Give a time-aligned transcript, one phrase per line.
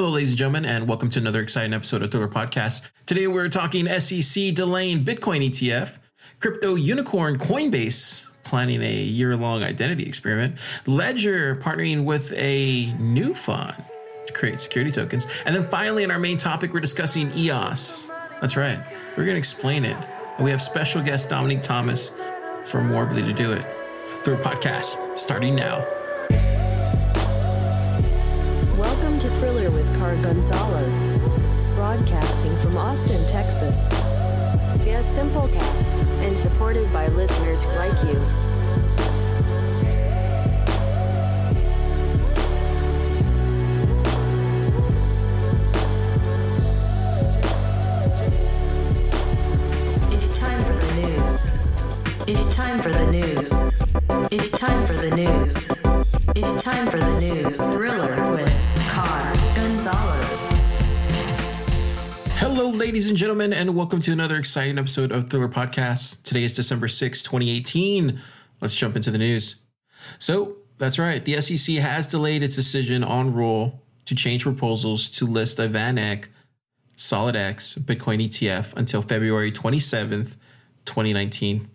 [0.00, 2.90] Hello, ladies and gentlemen, and welcome to another exciting episode of Thriller Podcast.
[3.04, 5.98] Today we're talking SEC delaying Bitcoin ETF,
[6.40, 13.76] crypto unicorn Coinbase planning a year long identity experiment, Ledger partnering with a new fund
[14.26, 18.10] to create security tokens, and then finally, in our main topic, we're discussing EOS.
[18.40, 18.78] That's right,
[19.18, 19.98] we're going to explain it.
[20.38, 22.08] And we have special guest Domenic Thomas
[22.64, 23.66] for Worbli to do it.
[24.24, 25.99] Thriller Podcast starting now.
[29.20, 31.20] To Thriller with Car Gonzalez,
[31.74, 33.76] broadcasting from Austin, Texas.
[34.78, 35.92] Via Simplecast
[36.24, 38.18] and supported by listeners like you.
[50.16, 51.62] It's time for the news.
[52.26, 53.52] It's time for the news.
[54.30, 55.84] It's time for the news.
[56.34, 57.58] It's time for the news.
[57.58, 58.69] Thriller with
[62.40, 66.22] Hello, ladies and gentlemen, and welcome to another exciting episode of Thriller Podcast.
[66.22, 68.20] Today is December 6, 2018.
[68.60, 69.56] Let's jump into the news.
[70.18, 75.24] So, that's right, the SEC has delayed its decision on rule to change proposals to
[75.24, 76.26] list a VanEck
[76.96, 80.36] SolidX Bitcoin ETF until February 27th,
[80.84, 81.70] 2019.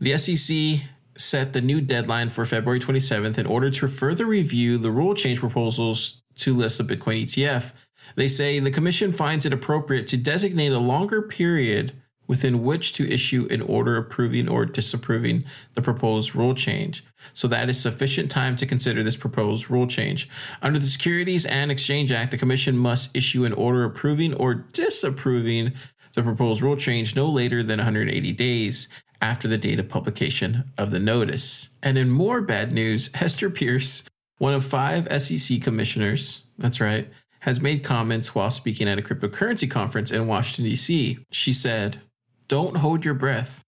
[0.00, 4.90] The SEC set the new deadline for February 27th in order to further review the
[4.90, 7.72] rule change proposals to list a Bitcoin ETF.
[8.16, 11.92] They say the commission finds it appropriate to designate a longer period
[12.26, 17.04] within which to issue an order approving or disapproving the proposed rule change.
[17.32, 20.28] So that is sufficient time to consider this proposed rule change.
[20.60, 25.72] Under the Securities and Exchange Act, the commission must issue an order approving or disapproving
[26.14, 28.88] the proposed rule change no later than 180 days
[29.20, 31.70] after the date of publication of the notice.
[31.82, 34.04] And in more bad news, Hester Peirce,
[34.42, 37.08] one of five SEC commissioners, that's right,
[37.42, 41.20] has made comments while speaking at a cryptocurrency conference in Washington, D.C.
[41.30, 42.00] She said,
[42.48, 43.62] Don't hold your breath.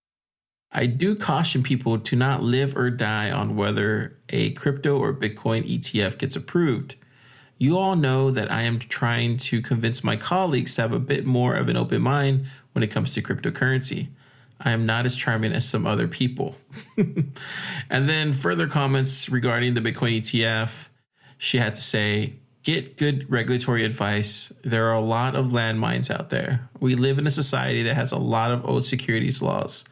[0.72, 5.62] I do caution people to not live or die on whether a crypto or Bitcoin
[5.62, 6.96] ETF gets approved.
[7.56, 11.24] You all know that I am trying to convince my colleagues to have a bit
[11.24, 14.08] more of an open mind when it comes to cryptocurrency.
[14.64, 16.56] I am not as charming as some other people.
[16.96, 20.88] and then further comments regarding the Bitcoin ETF,
[21.36, 24.50] she had to say, Get good regulatory advice.
[24.62, 26.70] There are a lot of landmines out there.
[26.80, 29.84] We live in a society that has a lot of old securities laws.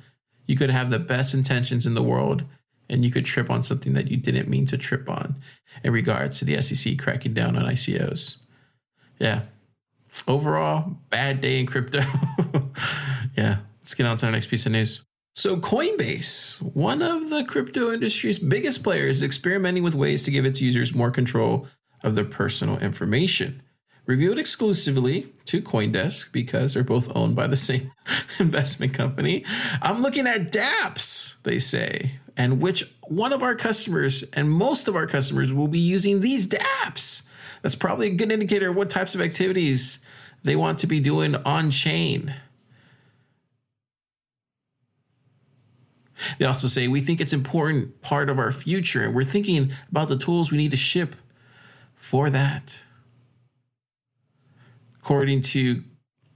[0.47, 2.45] You could have the best intentions in the world
[2.89, 5.37] and you could trip on something that you didn't mean to trip on
[5.85, 8.37] in regards to the SEC cracking down on ICOs.
[9.19, 9.43] Yeah.
[10.27, 12.03] Overall, bad day in crypto.
[13.37, 13.59] yeah.
[13.83, 15.03] Let's get on to our next piece of news.
[15.35, 20.47] So, Coinbase, one of the crypto industry's biggest players, is experimenting with ways to give
[20.47, 21.67] its users more control
[22.05, 23.61] of their personal information.
[24.07, 27.91] Revealed exclusively to Coindesk because they're both owned by the same
[28.39, 29.45] investment company.
[29.81, 34.95] I'm looking at dApps, they say, and which one of our customers and most of
[34.95, 37.23] our customers will be using these dApps.
[37.63, 39.99] That's probably a good indicator of what types of activities
[40.45, 42.35] they want to be doing on chain.
[46.39, 50.09] They also say we think it's important part of our future and we're thinking about
[50.09, 51.17] the tools we need to ship
[51.95, 52.83] for that.
[55.01, 55.83] According to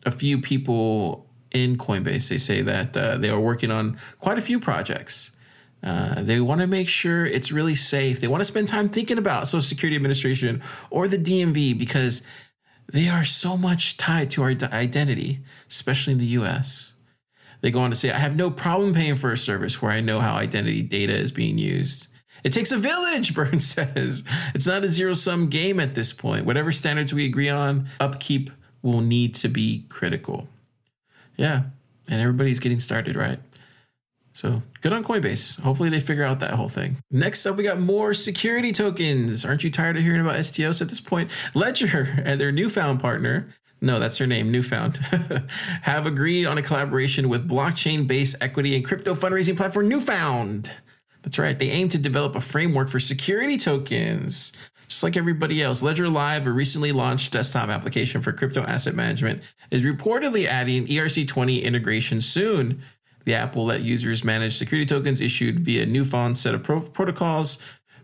[0.05, 4.43] a few people in Coinbase, they say that uh, they are working on quite a
[4.43, 5.31] few projects.
[5.83, 8.21] Uh, they want to make sure it's really safe.
[8.21, 12.23] They want to spend time thinking about Social Security Administration or the DMV because
[12.93, 16.93] they are so much tied to our identity, especially in the US.
[17.61, 20.01] They go on to say, I have no problem paying for a service where I
[20.01, 22.09] know how identity data is being used.
[22.45, 24.23] It takes a village, Burns says.
[24.55, 26.47] It's not a zero sum game at this point.
[26.47, 28.51] Whatever standards we agree on, upkeep
[28.83, 30.49] will need to be critical.
[31.37, 31.65] Yeah,
[32.09, 33.41] and everybody's getting started, right?
[34.33, 35.61] So good on Coinbase.
[35.61, 36.99] Hopefully they figure out that whole thing.
[37.11, 39.47] Next up, we got more security tokens.
[39.47, 41.31] Aren't you tired of hearing about STOs at this point?
[41.55, 43.49] Ledger and their newfound partner
[43.81, 44.97] no, that's her name, Neufund,
[45.83, 50.71] have agreed on a collaboration with blockchain based equity and crypto fundraising platform Neufund.
[51.23, 54.53] That's right, they aim to develop a framework for security tokens.
[54.89, 59.43] Just like everybody else, Ledger Live, a recently launched desktop application for crypto asset management,
[59.71, 62.83] is reportedly adding ERC20 integration soon.
[63.25, 67.59] The app will let users manage security tokens issued via Neufund's set of pro- protocols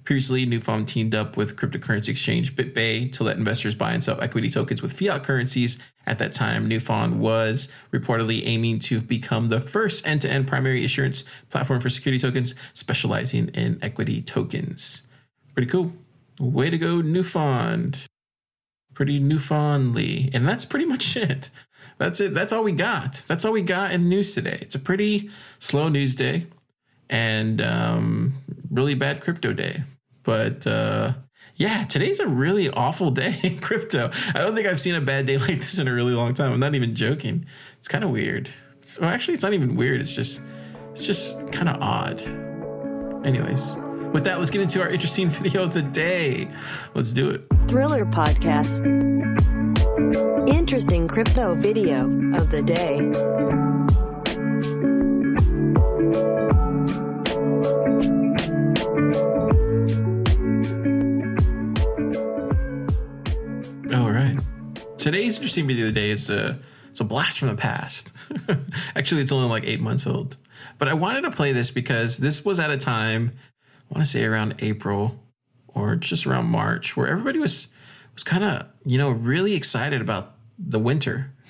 [0.05, 4.51] Previously, Neufund teamed up with cryptocurrency exchange BitBay to let investors buy and sell equity
[4.51, 5.79] tokens with fiat currencies.
[6.07, 10.85] At that time, Neufund was reportedly aiming to become the first end to end primary
[10.85, 15.03] issuance platform for security tokens, specializing in equity tokens.
[15.55, 15.93] Pretty cool.
[16.41, 17.99] Way to go, Neufund.
[18.95, 20.31] pretty Newfoundly.
[20.35, 21.49] And that's pretty much it.
[21.99, 22.35] That's it.
[22.35, 23.23] That's all we got.
[23.29, 24.59] That's all we got in news today.
[24.61, 26.47] It's a pretty slow news day
[27.13, 28.35] and um,
[28.71, 29.83] really bad crypto day.
[30.25, 31.13] But uh,
[31.57, 34.11] yeah, today's a really awful day in crypto.
[34.35, 36.53] I don't think I've seen a bad day like this in a really long time.
[36.53, 37.47] I'm not even joking.
[37.79, 38.49] It's kind of weird.
[38.81, 40.01] So actually, it's not even weird.
[40.01, 40.41] It's just,
[40.93, 42.21] it's just kind of odd.
[43.25, 43.73] Anyways,
[44.13, 46.49] with that, let's get into our interesting video of the day.
[46.95, 47.43] Let's do it.
[47.69, 48.89] Thriller Podcast.
[50.49, 53.13] Interesting crypto video of the day.
[65.03, 68.13] Today's interesting video of the day is a it's a blast from the past.
[68.97, 70.37] Actually, it's only like eight months old.
[70.79, 73.33] But I wanted to play this because this was at a time,
[73.91, 75.19] I want to say around April
[75.67, 77.67] or just around March, where everybody was
[78.15, 81.33] was kind of, you know, really excited about the winter.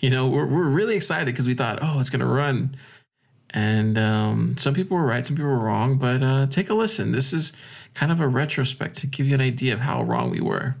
[0.00, 2.76] You know, we're, we're really excited because we thought, oh, it's going to run.
[3.50, 5.98] And um, some people were right, some people were wrong.
[5.98, 7.12] But uh, take a listen.
[7.12, 7.52] This is
[7.94, 10.78] kind of a retrospect to give you an idea of how wrong we were.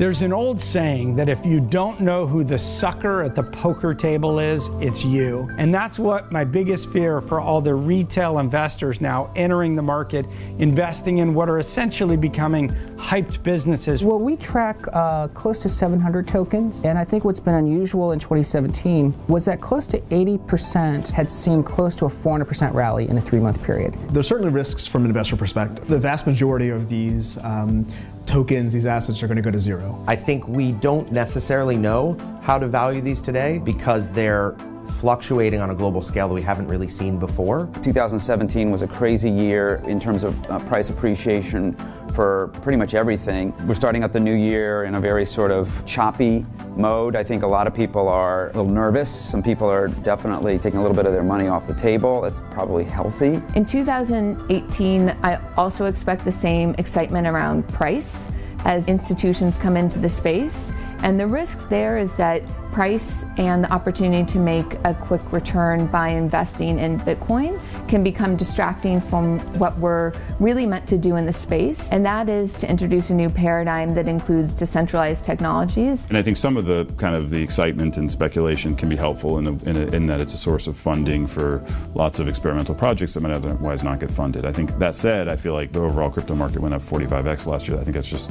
[0.00, 3.92] There's an old saying that if you don't know who the sucker at the poker
[3.92, 5.50] table is, it's you.
[5.58, 10.24] And that's what my biggest fear for all the retail investors now entering the market,
[10.58, 14.02] investing in what are essentially becoming hyped businesses.
[14.02, 18.18] Well, we track uh, close to 700 tokens, and I think what's been unusual in
[18.20, 23.20] 2017 was that close to 80% had seen close to a 400% rally in a
[23.20, 23.92] three month period.
[24.14, 25.86] There's certainly risks from an investor perspective.
[25.88, 27.86] The vast majority of these um,
[28.30, 30.02] tokens, these assets are going to go to zero.
[30.06, 34.54] I think we don't necessarily know how to value these today because they're
[35.00, 37.70] fluctuating on a global scale that we haven't really seen before.
[37.82, 41.74] 2017 was a crazy year in terms of uh, price appreciation
[42.12, 43.54] for pretty much everything.
[43.66, 46.44] We're starting out the new year in a very sort of choppy
[46.76, 47.16] mode.
[47.16, 49.08] I think a lot of people are a little nervous.
[49.08, 52.20] Some people are definitely taking a little bit of their money off the table.
[52.20, 53.40] That's probably healthy.
[53.54, 58.30] In 2018, I also expect the same excitement around price
[58.66, 60.72] as institutions come into the space.
[61.02, 62.42] And the risk there is that
[62.72, 68.36] price and the opportunity to make a quick return by investing in Bitcoin can become
[68.36, 72.70] distracting from what we're really meant to do in the space, and that is to
[72.70, 76.06] introduce a new paradigm that includes decentralized technologies.
[76.08, 79.38] And I think some of the kind of the excitement and speculation can be helpful
[79.38, 81.64] in, a, in, a, in that it's a source of funding for
[81.94, 84.44] lots of experimental projects that might otherwise not get funded.
[84.44, 87.66] I think that said, I feel like the overall crypto market went up 45x last
[87.66, 87.78] year.
[87.78, 88.30] I think that's just,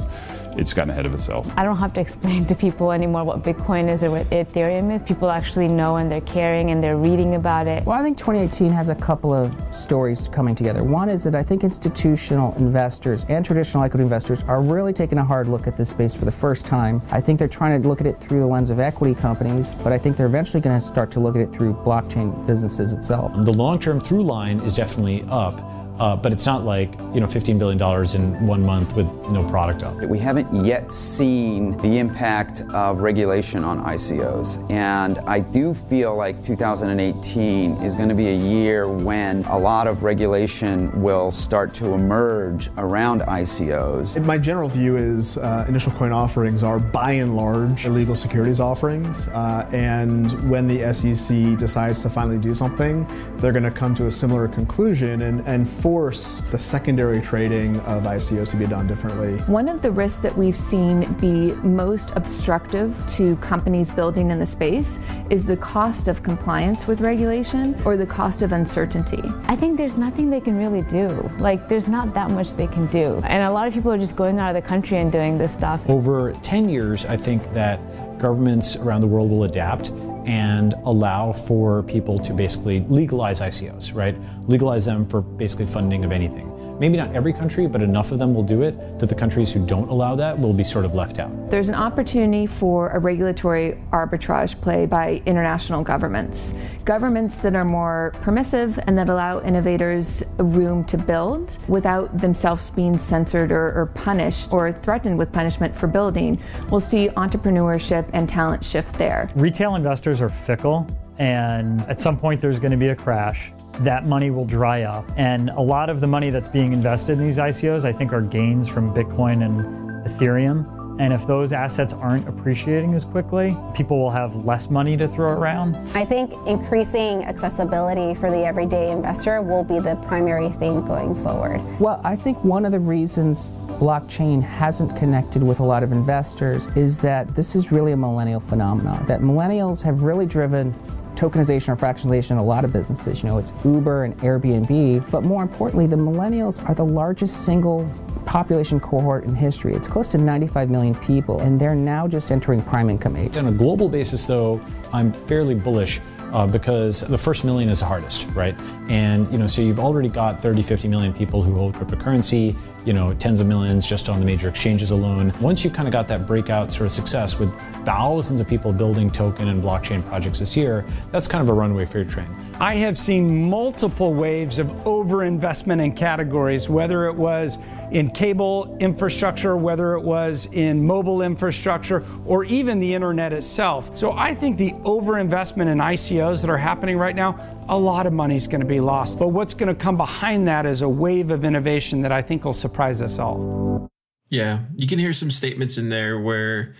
[0.60, 1.50] it's gotten ahead of itself.
[1.56, 5.02] I don't have to explain to people anymore what Bitcoin is or what Ethereum is.
[5.02, 7.84] People actually know and they're caring and they're reading about it.
[7.86, 10.84] Well, I think 2018 has a couple of stories coming together.
[10.84, 15.24] One is that I think institutional investors and traditional equity investors are really taking a
[15.24, 17.00] hard look at this space for the first time.
[17.10, 19.92] I think they're trying to look at it through the lens of equity companies, but
[19.92, 23.32] I think they're eventually going to start to look at it through blockchain businesses itself.
[23.44, 25.69] The long-term through line is definitely up.
[26.00, 29.46] Uh, but it's not like you know 15 billion dollars in one month with no
[29.50, 29.94] product up.
[30.02, 36.42] We haven't yet seen the impact of regulation on ICOs, and I do feel like
[36.42, 41.92] 2018 is going to be a year when a lot of regulation will start to
[41.92, 44.24] emerge around ICOs.
[44.24, 49.28] My general view is uh, initial coin offerings are by and large illegal securities offerings,
[49.28, 54.06] uh, and when the SEC decides to finally do something, they're going to come to
[54.06, 59.38] a similar conclusion and and force the secondary trading of ICOs to be done differently.
[59.48, 64.46] One of the risks that we've seen be most obstructive to companies building in the
[64.46, 69.20] space is the cost of compliance with regulation or the cost of uncertainty.
[69.46, 71.08] I think there's nothing they can really do.
[71.40, 73.20] Like, there's not that much they can do.
[73.24, 75.52] And a lot of people are just going out of the country and doing this
[75.52, 75.80] stuff.
[75.88, 77.80] Over 10 years, I think that
[78.20, 79.90] governments around the world will adapt
[80.26, 84.16] and allow for people to basically legalize ICOs, right?
[84.48, 86.49] Legalize them for basically funding of anything.
[86.80, 89.66] Maybe not every country, but enough of them will do it that the countries who
[89.66, 91.50] don't allow that will be sort of left out.
[91.50, 96.54] There's an opportunity for a regulatory arbitrage play by international governments.
[96.86, 102.96] Governments that are more permissive and that allow innovators room to build without themselves being
[102.96, 108.64] censored or, or punished or threatened with punishment for building will see entrepreneurship and talent
[108.64, 109.30] shift there.
[109.34, 110.86] Retail investors are fickle,
[111.18, 115.04] and at some point there's going to be a crash that money will dry up.
[115.16, 118.20] And a lot of the money that's being invested in these ICOs, I think, are
[118.20, 120.78] gains from Bitcoin and Ethereum.
[121.00, 125.30] And if those assets aren't appreciating as quickly, people will have less money to throw
[125.32, 125.76] around.
[125.94, 131.62] I think increasing accessibility for the everyday investor will be the primary thing going forward.
[131.80, 136.66] Well, I think one of the reasons blockchain hasn't connected with a lot of investors
[136.76, 139.06] is that this is really a millennial phenomenon.
[139.06, 140.74] That millennials have really driven
[141.20, 143.22] tokenization or fractionalization in a lot of businesses.
[143.22, 147.88] You know, it's Uber and Airbnb, but more importantly, the millennials are the largest single
[148.24, 149.74] population cohort in history.
[149.74, 153.36] It's close to 95 million people, and they're now just entering prime income age.
[153.36, 154.60] On a global basis, though,
[154.94, 156.00] I'm fairly bullish
[156.32, 158.58] uh, because the first million is the hardest, right?
[158.88, 162.92] And you know, so you've already got 30, 50 million people who hold cryptocurrency you
[162.92, 165.32] know, tens of millions just on the major exchanges alone.
[165.40, 169.10] Once you've kind of got that breakout sort of success with thousands of people building
[169.10, 172.28] token and blockchain projects this year, that's kind of a runway for your train.
[172.60, 177.58] I have seen multiple waves of overinvestment in categories, whether it was
[177.90, 183.96] in cable infrastructure, whether it was in mobile infrastructure, or even the internet itself.
[183.96, 188.12] So I think the overinvestment in ICOs that are happening right now, a lot of
[188.12, 189.18] money is going to be lost.
[189.18, 192.44] But what's going to come behind that is a wave of innovation that I think
[192.44, 193.88] will surprise us all.
[194.28, 196.74] Yeah, you can hear some statements in there where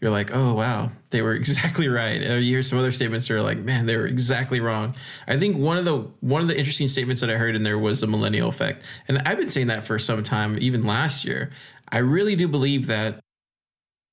[0.00, 2.20] you're like, oh wow, they were exactly right.
[2.20, 4.94] You hear some other statements that are like, man, they were exactly wrong.
[5.28, 7.78] I think one of the one of the interesting statements that I heard in there
[7.78, 11.50] was the millennial effect, and I've been saying that for some time, even last year.
[11.92, 13.20] I really do believe that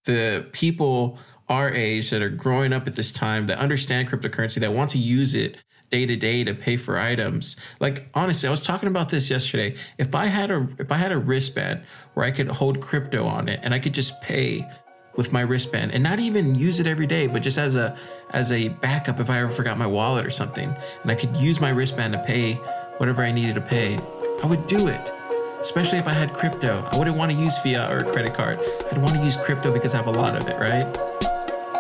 [0.06, 1.20] the people
[1.50, 4.98] our age that are growing up at this time that understand cryptocurrency that want to
[4.98, 5.56] use it
[5.90, 7.56] day to day to pay for items.
[7.80, 9.76] Like honestly, I was talking about this yesterday.
[9.98, 13.50] If I had a if I had a wristband where I could hold crypto on
[13.50, 14.70] it and I could just pay
[15.16, 17.98] with my wristband and not even use it every day, but just as a
[18.32, 21.60] as a backup if I ever forgot my wallet or something, and I could use
[21.60, 22.54] my wristband to pay
[22.98, 23.98] whatever I needed to pay,
[24.44, 25.12] I would do it.
[25.60, 26.88] Especially if I had crypto.
[26.92, 28.58] I wouldn't want to use fiat or a credit card.
[28.92, 30.86] I'd want to use crypto because I have a lot of it, right?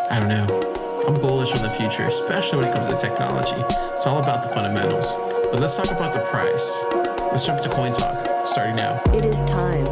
[0.09, 0.66] I don't know.
[1.07, 3.55] I'm bullish on the future, especially when it comes to technology.
[3.93, 5.15] It's all about the fundamentals.
[5.49, 6.83] But let's talk about the price.
[7.31, 8.91] Let's jump to Coin Talk, starting now.
[9.13, 9.87] It is time.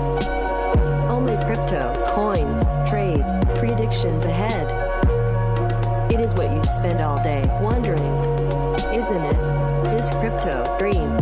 [1.10, 3.24] Only crypto, coins, trades,
[3.58, 4.68] predictions ahead.
[6.12, 8.04] It is what you spend all day wondering,
[8.94, 9.38] isn't it?
[9.86, 11.16] This crypto dream.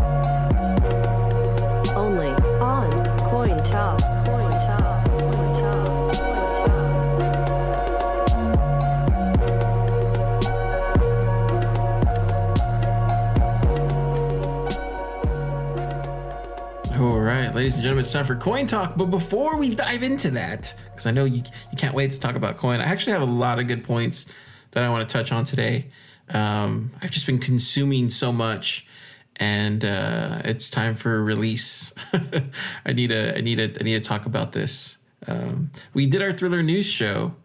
[17.53, 18.97] Ladies and gentlemen, it's time for Coin Talk.
[18.97, 22.35] But before we dive into that, because I know you, you can't wait to talk
[22.35, 24.25] about coin, I actually have a lot of good points
[24.71, 25.87] that I want to touch on today.
[26.29, 28.87] Um, I've just been consuming so much,
[29.35, 31.93] and uh, it's time for a release.
[32.85, 34.97] I need a, I need a, I need to talk about this.
[35.27, 37.35] Um, we did our thriller news show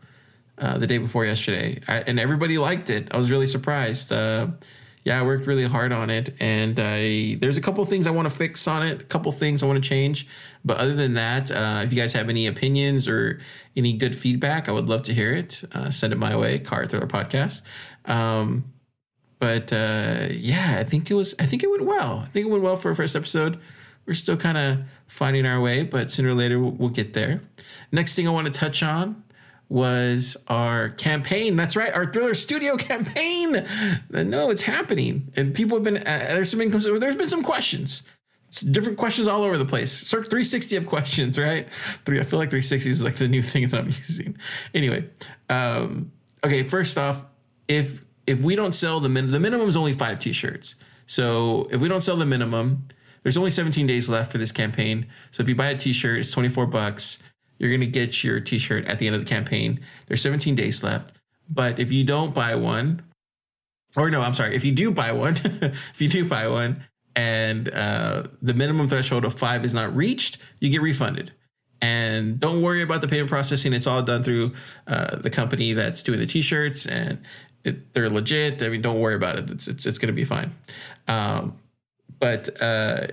[0.57, 3.09] uh, the day before yesterday, I, and everybody liked it.
[3.11, 4.11] I was really surprised.
[4.11, 4.49] Uh,
[5.09, 8.29] yeah, I worked really hard on it, and I there's a couple things I want
[8.29, 10.29] to fix on it, a couple things I want to change.
[10.67, 13.41] But other than that, uh, if you guys have any opinions or
[13.75, 15.65] any good feedback, I would love to hear it.
[15.73, 17.63] Uh, send it my way, Car Thriller Podcast.
[18.05, 18.71] Um,
[19.39, 21.35] but uh, yeah, I think it was.
[21.39, 22.19] I think it went well.
[22.19, 23.59] I think it went well for a first episode.
[24.05, 27.41] We're still kind of finding our way, but sooner or later we'll, we'll get there.
[27.91, 29.25] Next thing I want to touch on
[29.69, 31.57] was our campaign.
[31.57, 33.67] That's right, our Thriller Studio campaign.
[34.11, 35.99] No, it's happening, and people have been.
[35.99, 36.81] Uh, there's some income.
[36.81, 38.03] There's been some questions.
[38.49, 39.93] It's different questions all over the place.
[39.93, 41.69] Circ 360 of questions, right?
[42.07, 42.19] Three.
[42.19, 44.39] I feel like 360 is like the new thing that I'm using.
[44.75, 45.09] Anyway,
[45.51, 46.63] um, okay.
[46.63, 47.25] First off,
[47.67, 50.75] if if we don't sell the min, the minimum is only five t-shirts.
[51.07, 52.89] So if we don't sell the minimum,
[53.23, 55.07] there's only 17 days left for this campaign.
[55.31, 57.19] So if you buy a t-shirt, it's 24 bucks.
[57.59, 59.81] You're gonna get your t-shirt at the end of the campaign.
[60.07, 61.15] There's 17 days left.
[61.49, 63.03] But if you don't buy one,
[63.97, 66.85] or no, I'm sorry, if you do buy one, if you do buy one,
[67.17, 71.33] and uh, the minimum threshold of five is not reached, you get refunded.
[71.81, 74.53] And don't worry about the payment processing; it's all done through
[74.87, 77.21] uh, the company that's doing the t-shirts, and
[77.65, 78.63] it, they're legit.
[78.63, 80.55] I mean, don't worry about it; it's it's, it's going to be fine.
[81.07, 81.59] Um,
[82.19, 83.09] but uh,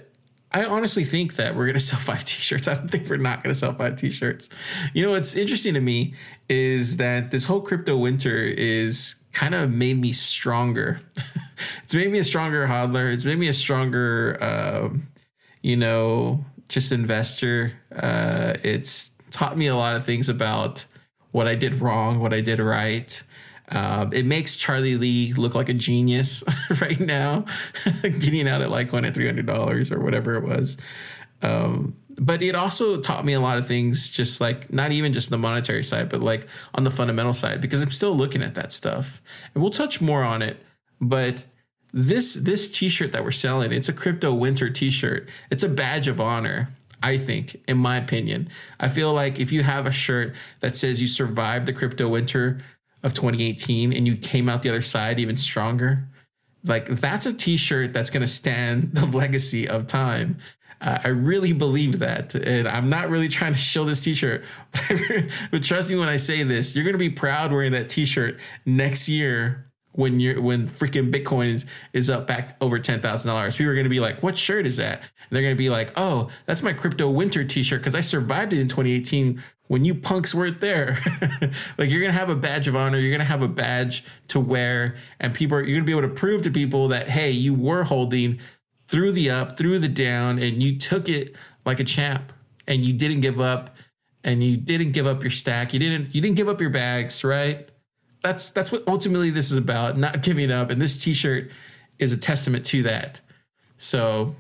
[0.55, 2.69] I honestly think that we're to sell five t-shirts.
[2.69, 4.49] I don't think we're not to sell five t-shirts.
[4.93, 6.13] You know, what's interesting to me
[6.47, 11.01] is that this whole crypto winter is kind of made me stronger.
[11.83, 13.13] it's made me a stronger hodler.
[13.13, 15.09] It's made me a stronger, um,
[15.61, 17.73] you know, just investor.
[17.93, 20.85] Uh, it's taught me a lot of things about
[21.31, 23.21] what I did wrong, what I did right.
[23.69, 26.43] Um, it makes Charlie Lee look like a genius
[26.81, 27.45] right now,
[28.01, 30.77] getting out at Litecoin at three hundred dollars or whatever it was.
[31.41, 35.29] Um, but it also taught me a lot of things just like not even just
[35.29, 38.71] the monetary side but like on the fundamental side because i'm still looking at that
[38.71, 39.21] stuff.
[39.53, 40.57] And we'll touch more on it
[41.01, 41.43] but
[41.93, 45.27] this this t-shirt that we're selling it's a crypto winter t-shirt.
[45.49, 46.69] It's a badge of honor
[47.03, 48.49] i think in my opinion.
[48.79, 52.59] I feel like if you have a shirt that says you survived the crypto winter
[53.05, 56.05] of 2018 and you came out the other side even stronger
[56.65, 60.37] like that's a t-shirt that's going to stand the legacy of time
[60.81, 62.35] uh, I really believe that.
[62.35, 64.43] And I'm not really trying to show this t shirt,
[65.51, 68.05] but trust me when I say this, you're going to be proud wearing that t
[68.05, 73.29] shirt next year when you're when freaking Bitcoin is, is up back over ten thousand
[73.29, 73.55] dollars.
[73.55, 75.69] People are going to be like, "What shirt is that?" And they're going to be
[75.69, 79.95] like, "Oh, that's my crypto winter T-shirt because I survived it in 2018 when you
[79.95, 80.99] punks weren't there."
[81.77, 82.97] like you're to have a badge of honor.
[82.97, 86.07] You're to have a badge to wear, and people are you're to be able to
[86.09, 88.39] prove to people that hey, you were holding
[88.87, 92.31] through the up, through the down, and you took it like a champ,
[92.67, 93.75] and you didn't give up,
[94.23, 95.73] and you didn't give up your stack.
[95.73, 97.69] You didn't you didn't give up your bags, right?
[98.23, 100.71] That's that's what ultimately this is about, not giving up.
[100.71, 101.51] And this T-shirt
[101.99, 103.21] is a testament to that.
[103.77, 104.35] So,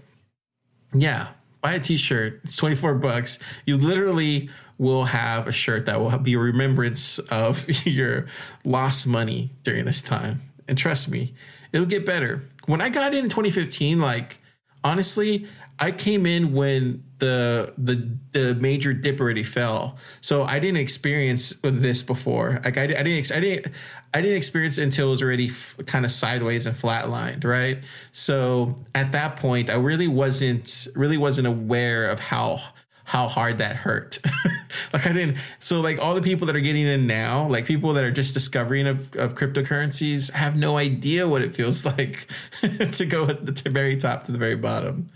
[0.93, 1.29] yeah,
[1.61, 2.41] buy a T-shirt.
[2.43, 3.37] It's twenty four bucks.
[3.65, 8.27] You literally will have a shirt that will be a remembrance of your
[8.63, 10.41] lost money during this time.
[10.67, 11.33] And trust me,
[11.71, 12.43] it'll get better.
[12.65, 14.39] When I got in 2015, like
[14.83, 20.77] honestly, I came in when the the the major dip already fell, so I didn't
[20.77, 22.61] experience this before.
[22.63, 23.73] Like I, I didn't I didn't
[24.13, 27.79] I didn't experience it until it was already f- kind of sideways and flatlined, right?
[28.13, 32.61] So at that point, I really wasn't really wasn't aware of how
[33.05, 34.19] how hard that hurt.
[34.93, 35.37] like I didn't.
[35.59, 38.33] So like all the people that are getting in now, like people that are just
[38.33, 42.27] discovering of, of cryptocurrencies, have no idea what it feels like
[42.61, 45.09] to go at the very top to the very bottom.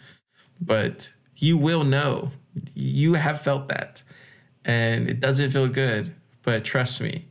[0.61, 2.31] But you will know.
[2.73, 4.03] You have felt that,
[4.65, 6.13] and it doesn't feel good.
[6.43, 7.27] But trust me,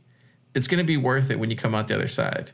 [0.53, 2.51] it's going to be worth it when you come out the other side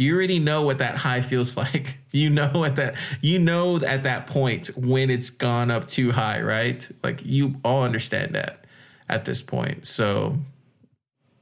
[0.00, 1.98] you already know what that high feels like.
[2.10, 6.40] You know at that you know at that point when it's gone up too high,
[6.40, 6.88] right?
[7.04, 8.66] Like you all understand that
[9.08, 9.86] at this point.
[9.86, 10.38] So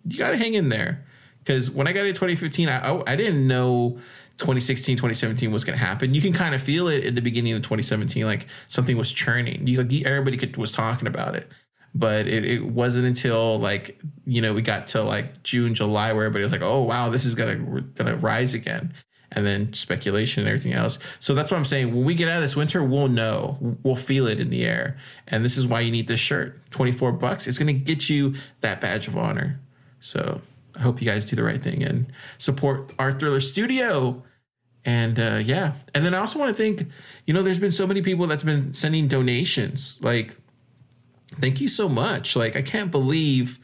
[0.05, 1.05] you got to hang in there
[1.39, 3.99] because when I got into 2015, I, I, I didn't know
[4.39, 6.13] 2016, 2017 was going to happen.
[6.13, 9.67] You can kind of feel it in the beginning of 2017, like something was churning.
[9.67, 11.49] You like everybody could, was talking about it
[11.95, 16.25] but it, it wasn't until like you know we got to like June, July where
[16.25, 18.95] everybody was like, oh wow, this is gonna gonna rise again,
[19.33, 20.99] and then speculation and everything else.
[21.21, 21.95] So that's what I'm saying.
[21.95, 24.97] When we get out of this winter, we'll know, we'll feel it in the air,
[25.27, 26.71] and this is why you need this shirt.
[26.71, 27.47] Twenty four bucks.
[27.47, 29.61] It's gonna get you that badge of honor.
[30.01, 30.41] So
[30.77, 32.07] I hope you guys do the right thing and
[32.39, 34.23] support our Thriller Studio.
[34.85, 36.89] And uh, yeah, and then I also want to thank,
[37.27, 40.37] you know, there's been so many people that's been sending donations, like
[41.41, 42.37] thank you so much.
[42.37, 43.59] Like I can't believe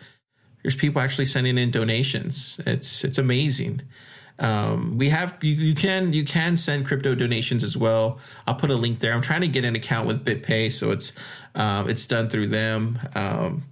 [0.62, 2.60] there's people actually sending in donations.
[2.66, 3.82] It's it's amazing.
[4.38, 8.18] Um, we have you, you can you can send crypto donations as well.
[8.46, 9.12] I'll put a link there.
[9.12, 11.12] I'm trying to get an account with BitPay, so it's
[11.54, 12.98] um, it's done through them.
[13.14, 13.64] Um,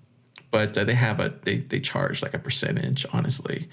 [0.51, 3.69] but uh, they have a they they charge like a percentage, honestly.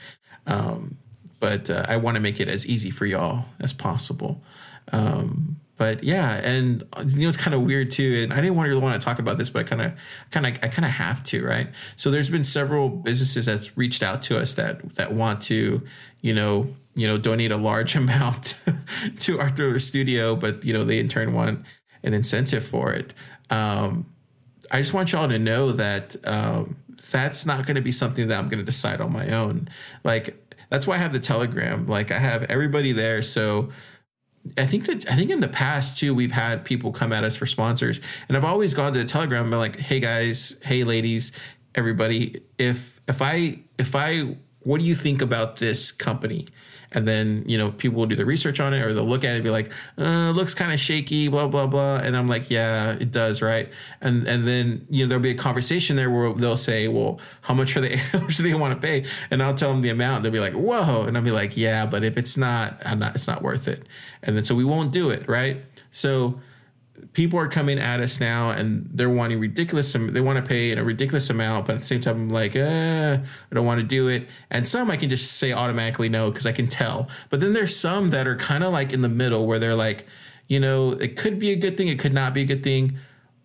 [0.47, 0.97] Um,
[1.39, 4.43] but uh, I want to make it as easy for y'all as possible.
[4.91, 8.19] Um, but yeah, and you know it's kind of weird too.
[8.21, 9.93] And I didn't to want to talk about this, but I kind of,
[10.29, 11.69] kind of, I kind of have to, right?
[11.95, 15.81] So there's been several businesses that's reached out to us that that want to,
[16.19, 18.55] you know, you know, donate a large amount
[19.19, 21.65] to our Thriller Studio, but you know they in turn want
[22.03, 23.13] an incentive for it.
[23.49, 24.05] Um,
[24.71, 26.75] I just want y'all to know that um,
[27.09, 29.69] that's not going to be something that I'm going to decide on my own.
[30.03, 30.35] Like
[30.69, 31.87] that's why I have the Telegram.
[31.87, 33.71] Like I have everybody there, so
[34.57, 37.35] I think that I think in the past too we've had people come at us
[37.35, 40.83] for sponsors, and I've always gone to the Telegram and been like, "Hey guys, hey
[40.83, 41.31] ladies,
[41.75, 46.47] everybody, if if I if I what do you think about this company?"
[46.91, 49.31] And then you know people will do the research on it or they'll look at
[49.31, 51.97] it and be like uh, looks kind of shaky blah blah blah.
[51.97, 53.69] And i'm like yeah it does right?
[54.01, 57.53] And and then you know there'll be a conversation there where they'll say well how
[57.53, 59.05] much are they how much do they want to pay?
[59.31, 60.23] And i'll tell them the amount.
[60.23, 61.03] They'll be like whoa.
[61.03, 63.83] And i'll be like yeah but if it's not i'm not it's not worth it.
[64.23, 65.63] And then so we won't do it right?
[65.91, 66.39] So
[67.13, 70.83] people are coming at us now and they're wanting ridiculous they want to pay a
[70.83, 74.07] ridiculous amount but at the same time i'm like eh, i don't want to do
[74.07, 74.27] it.
[74.49, 77.09] And some i can just say automatically no because i can tell.
[77.29, 80.05] But then there's some that are kind of like in the middle where they're like
[80.47, 82.97] you know it could be a good thing it could not be a good thing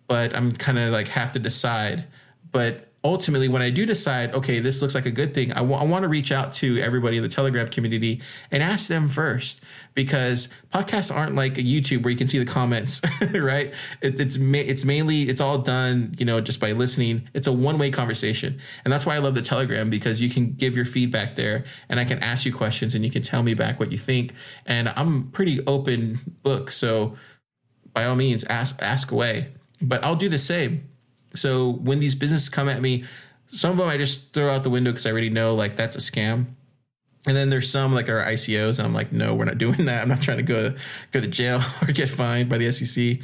[0.07, 2.05] but i'm kind of like have to decide.
[2.51, 5.75] But ultimately, when I do decide, okay, this looks like a good thing, I, w-
[5.75, 9.61] I want to reach out to everybody in the Telegram community and ask them first
[9.93, 13.01] because podcasts aren't like a YouTube where you can see the comments,
[13.33, 13.73] right?
[14.01, 17.29] It, it's ma- it's mainly it's all done, you know, just by listening.
[17.33, 20.53] It's a one way conversation, and that's why I love the Telegram because you can
[20.53, 23.53] give your feedback there, and I can ask you questions, and you can tell me
[23.53, 24.33] back what you think,
[24.65, 27.15] and I'm pretty open book, so
[27.93, 29.53] by all means, ask ask away.
[29.81, 30.89] But I'll do the same
[31.35, 33.05] so when these businesses come at me,
[33.47, 35.95] some of them I just throw out the window because I already know like that's
[35.95, 36.47] a scam.
[37.27, 40.01] And then there's some like our ICOs, and I'm like, no, we're not doing that.
[40.01, 40.75] I'm not trying to go
[41.11, 43.19] go to jail or get fined by the SEC.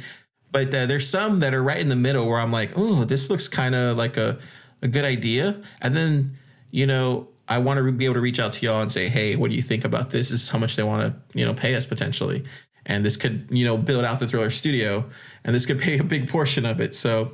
[0.50, 3.30] But uh, there's some that are right in the middle where I'm like, oh, this
[3.30, 4.38] looks kind of like a
[4.82, 5.60] a good idea.
[5.80, 6.38] And then
[6.70, 9.36] you know I want to be able to reach out to y'all and say, hey,
[9.36, 10.30] what do you think about this?
[10.30, 12.44] This is how much they want to you know pay us potentially,
[12.86, 15.08] and this could you know build out the Thriller Studio,
[15.44, 16.94] and this could pay a big portion of it.
[16.94, 17.32] So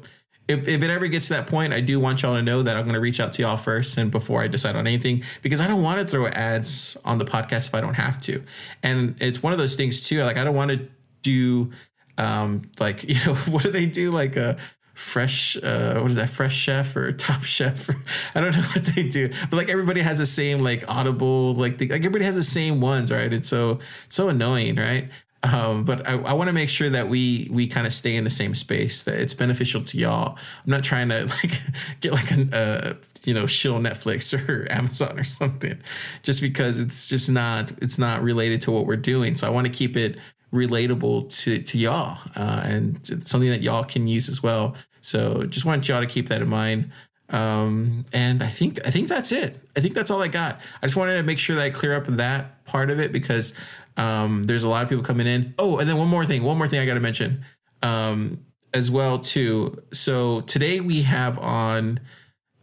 [0.48, 2.76] if, if it ever gets to that point, I do want y'all to know that
[2.76, 5.60] I'm going to reach out to y'all first and before I decide on anything because
[5.60, 8.42] I don't want to throw ads on the podcast if I don't have to.
[8.82, 10.22] And it's one of those things too.
[10.22, 10.88] Like I don't want to
[11.22, 11.70] do
[12.16, 14.56] um like you know what do they do like a
[14.94, 17.96] fresh uh what is that fresh chef or top chef or,
[18.34, 21.78] i don't know what they do but like everybody has the same like audible like,
[21.78, 25.08] the, like everybody has the same ones right and so it's so annoying right
[25.44, 28.24] um, but I, I want to make sure that we we kind of stay in
[28.24, 30.36] the same space that it's beneficial to y'all.
[30.64, 31.60] I'm not trying to like
[32.00, 35.80] get like a uh, you know shill Netflix or Amazon or something,
[36.22, 39.36] just because it's just not it's not related to what we're doing.
[39.36, 40.18] So I want to keep it
[40.52, 44.74] relatable to to y'all uh, and something that y'all can use as well.
[45.02, 46.90] So just want y'all to keep that in mind.
[47.30, 49.60] Um, and I think I think that's it.
[49.76, 50.60] I think that's all I got.
[50.82, 53.52] I just wanted to make sure that I clear up that part of it because
[53.98, 55.54] um, there's a lot of people coming in.
[55.58, 57.44] Oh, and then one more thing, one more thing I got to mention
[57.82, 59.82] um, as well too.
[59.92, 62.00] So today we have on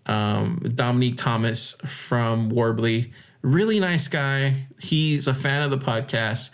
[0.06, 3.12] um, Domenic Thomas from Worbli.
[3.41, 4.67] Really nice guy.
[4.80, 6.50] He's a fan of the podcast,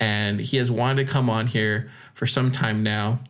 [0.00, 3.20] and he has wanted to come on here for some time now.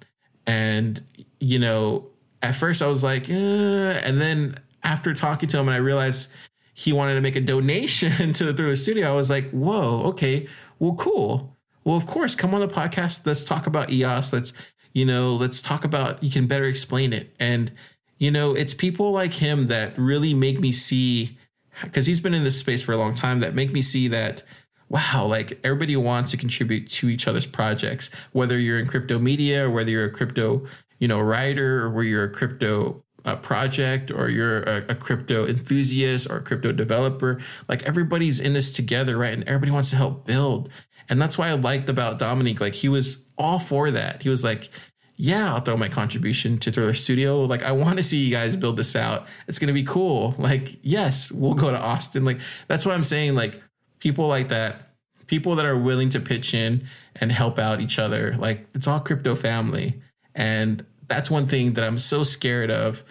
[0.46, 1.04] And
[1.40, 2.06] you know,
[2.42, 6.30] at first I was like, eh, and then after talking to him, and I realized
[6.74, 9.10] he wanted to make a donation to the Thriller Studio.
[9.10, 10.46] I was like, whoa, okay
[10.82, 11.56] well, cool.
[11.84, 13.24] Well, of course, come on the podcast.
[13.24, 14.32] Let's talk about EOS.
[14.32, 14.52] Let's,
[14.92, 17.32] you know, let's talk about, you can better explain it.
[17.38, 17.70] And,
[18.18, 21.38] you know, it's people like him that really make me see,
[21.82, 24.42] because he's been in this space for a long time, that make me see that,
[24.88, 29.68] wow, like everybody wants to contribute to each other's projects, whether you're in crypto media
[29.68, 30.66] or whether you're a crypto,
[30.98, 35.46] you know, writer or where you're a crypto a project or you're a, a, crypto
[35.46, 39.32] enthusiast or a crypto developer like everybody's in this together right?
[39.32, 40.68] And everybody wants to help build.
[41.08, 42.60] And that's why i liked about Domenic.
[42.60, 44.22] Like he was all for that.
[44.22, 44.70] He was like
[45.16, 47.42] yeah i'll throw my contribution to thriller studio.
[47.42, 49.26] Like i want to see you guys build this out.
[49.46, 50.34] It's going to be cool.
[50.38, 52.24] Like yes we'll go to austin.
[52.24, 53.34] Like that's what i'm saying.
[53.34, 53.62] Like
[53.98, 54.90] people like that
[55.28, 59.00] people that are willing to pitch in and help out each other like it's all
[59.00, 60.00] crypto family.
[60.34, 63.04] And that's one thing that I'm so scared of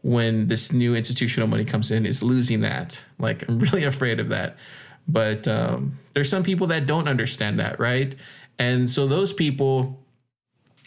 [0.00, 3.00] when this new institutional money comes in is losing that.
[3.18, 4.56] Like I'm really afraid of that.
[5.06, 8.14] But um, there's some people that don't understand that, right?
[8.58, 10.00] And so those people,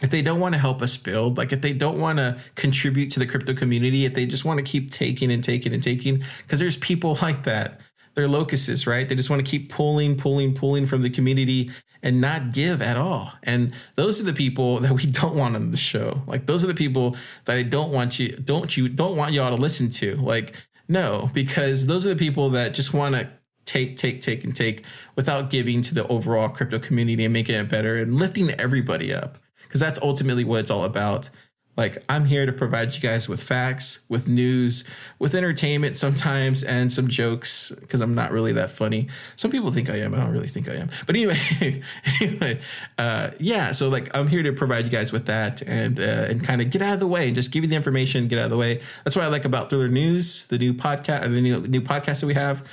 [0.02, 3.12] if they don't want to help us build, like if they don't want to contribute
[3.12, 6.24] to the crypto community, if they just want to keep taking and taking and taking,
[6.42, 7.80] because there's people like that.
[8.16, 9.08] They're locusts, right?
[9.08, 12.96] They just want to keep pulling, pulling, pulling from the community and not give at
[12.96, 13.34] all.
[13.44, 16.22] And those are the people that we don't want on the show.
[16.28, 19.56] Like those are the people that I don't want you don't you don't want y'all
[19.56, 20.16] to listen to.
[20.16, 20.54] Like
[20.88, 23.30] no, because those are the people that just want to
[23.66, 24.84] take take take and take
[25.16, 29.40] without giving to the overall crypto community and making it better and lifting everybody up.
[29.64, 31.30] Because that's ultimately what it's all about.
[31.78, 34.86] Like, I'm here to provide you guys with facts, with news,
[35.20, 39.10] with entertainment sometimes, and some jokes because I'm not really that funny.
[39.36, 40.14] Some people think I am.
[40.14, 40.90] I don't really think I am.
[41.06, 41.82] But anyway,
[42.22, 42.60] anyway,
[42.98, 43.74] uh, yeah.
[43.74, 46.70] So like, I'm here to provide you guys with that and uh, and kind of
[46.70, 48.58] get out of the way and just give you the information, get out of the
[48.58, 48.82] way.
[49.04, 52.28] That's what I like about Thriller News, the new podcast, the new new podcast that
[52.28, 52.66] we have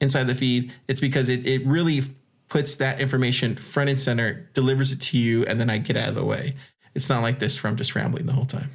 [0.00, 0.72] inside the feed.
[0.88, 2.02] It's because it it really
[2.48, 6.08] puts that information front and center, delivers it to you, and then I get out
[6.08, 6.56] of the way.
[6.98, 8.72] It's not like this from just rambling the whole time.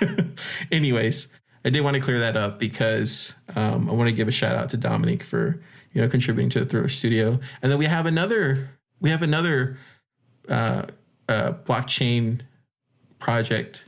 [0.72, 1.28] Anyways,
[1.64, 4.56] I did want to clear that up because um, I want to give a shout
[4.56, 8.06] out to Domenic for you know contributing to the Thriller Studio, and then we have
[8.06, 9.78] another we have another
[10.48, 10.86] uh,
[11.28, 12.40] uh, blockchain
[13.20, 13.84] project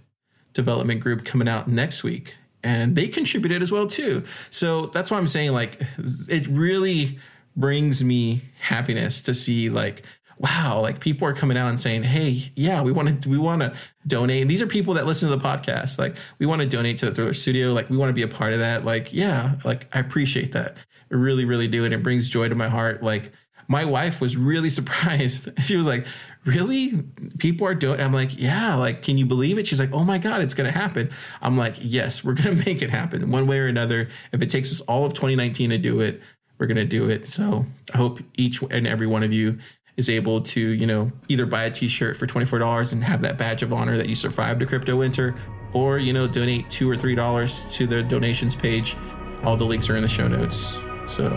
[0.52, 4.22] development group coming out next week, and they contributed as well too.
[4.50, 5.82] So that's why I'm saying like
[6.28, 7.18] it really
[7.56, 10.04] brings me happiness to see like
[10.42, 13.62] wow, like people are coming out and saying, hey, yeah, we want to we want
[13.62, 13.72] to
[14.06, 14.42] donate.
[14.42, 15.98] And these are people that listen to the podcast.
[15.98, 17.72] Like we want to donate to the Thriller Studio.
[17.72, 18.84] Like we want to be a part of that.
[18.84, 20.76] Like yeah, like I appreciate that.
[21.10, 23.02] I really, really do, and it brings joy to my heart.
[23.02, 23.32] Like
[23.68, 25.48] my wife was really surprised.
[25.62, 26.06] She was like,
[26.44, 27.04] really
[27.38, 30.18] people are doing i'm like yeah like can you believe it she's like oh my
[30.18, 31.08] god it's gonna happen
[31.40, 34.72] i'm like yes we're gonna make it happen one way or another if it takes
[34.72, 36.20] us all of 2019 to do it
[36.58, 39.56] we're gonna do it so i hope each and every one of you
[39.96, 43.62] is able to you know either buy a t-shirt for $24 and have that badge
[43.62, 45.34] of honor that you survived a crypto winter
[45.72, 48.96] or you know donate two or three dollars to the donations page
[49.42, 51.28] all the links are in the show notes so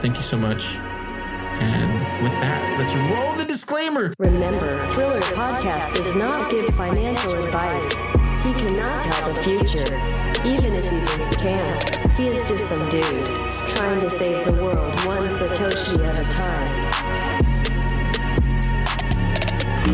[0.00, 0.76] thank you so much
[1.60, 4.12] and with that, let's roll the disclaimer.
[4.18, 7.92] Remember, Thriller Podcast does not give financial advice.
[8.42, 10.22] He cannot tell the future.
[10.44, 11.78] Even if he thinks can.
[12.16, 13.26] He is just some dude
[13.76, 16.81] trying to save the world one Satoshi at a time.
[19.84, 19.88] All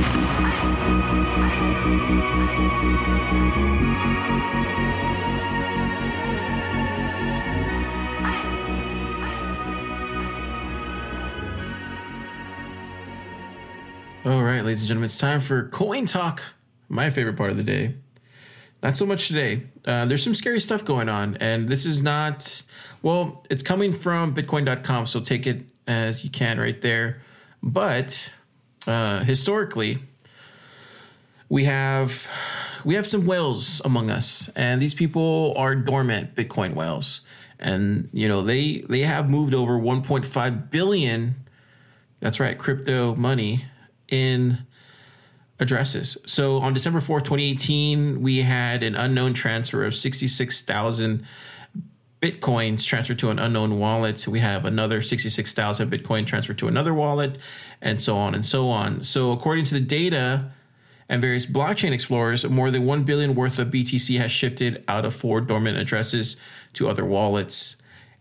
[14.42, 16.42] right, ladies and gentlemen, it's time for Coin Talk,
[16.90, 17.94] my favorite part of the day.
[18.82, 19.62] Not so much today.
[19.86, 22.60] Uh, there's some scary stuff going on, and this is not,
[23.00, 27.22] well, it's coming from Bitcoin.com, so take it as you can right there.
[27.62, 28.30] But
[28.88, 29.98] uh, historically,
[31.48, 32.28] we have
[32.84, 37.20] we have some whales among us, and these people are dormant Bitcoin whales,
[37.58, 41.34] and you know they they have moved over 1.5 billion.
[42.20, 43.66] That's right, crypto money
[44.08, 44.66] in
[45.60, 46.16] addresses.
[46.26, 51.24] So on December 4th, 2018, we had an unknown transfer of 66,000
[52.20, 54.26] Bitcoins transferred to an unknown wallet.
[54.26, 57.38] We have another 66,000 Bitcoin transferred to another wallet,
[57.80, 59.02] and so on and so on.
[59.02, 60.50] So according to the data
[61.08, 65.14] and various blockchain explorers, more than 1 billion worth of BTC has shifted out of
[65.14, 66.36] four dormant addresses
[66.74, 67.76] to other wallets.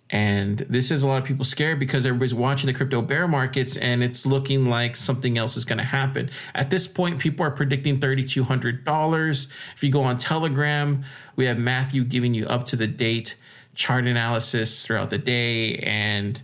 [0.09, 3.75] And this is a lot of people scared because everybody's watching the crypto bear markets
[3.75, 6.29] and it's looking like something else is going to happen.
[6.55, 9.47] At this point, people are predicting $3,200.
[9.75, 11.03] If you go on Telegram,
[11.35, 13.35] we have Matthew giving you up to the date
[13.77, 15.75] chart analysis throughout the day.
[15.77, 16.41] And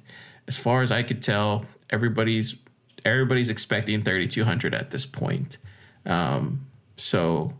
[0.47, 2.55] as far as I could tell, everybody's
[3.03, 5.57] everybody's expecting 3,200 at this point.
[6.05, 7.53] Um, so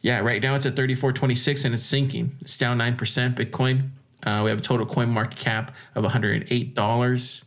[0.00, 2.36] yeah, right now it's at 34.26 and it's sinking.
[2.40, 2.96] It's down 9%
[3.36, 3.90] Bitcoin.
[4.24, 7.42] Uh, we have a total coin market cap of $108.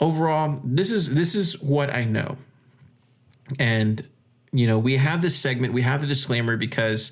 [0.00, 2.36] Overall, this is this is what I know.
[3.58, 4.06] And
[4.52, 7.10] you know, we have this segment, we have the disclaimer because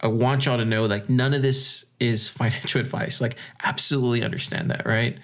[0.00, 3.20] I want y'all to know like none of this is financial advice.
[3.20, 5.18] Like absolutely understand that, right?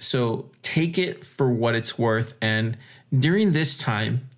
[0.00, 2.76] So take it for what it's worth and
[3.16, 4.28] during this time,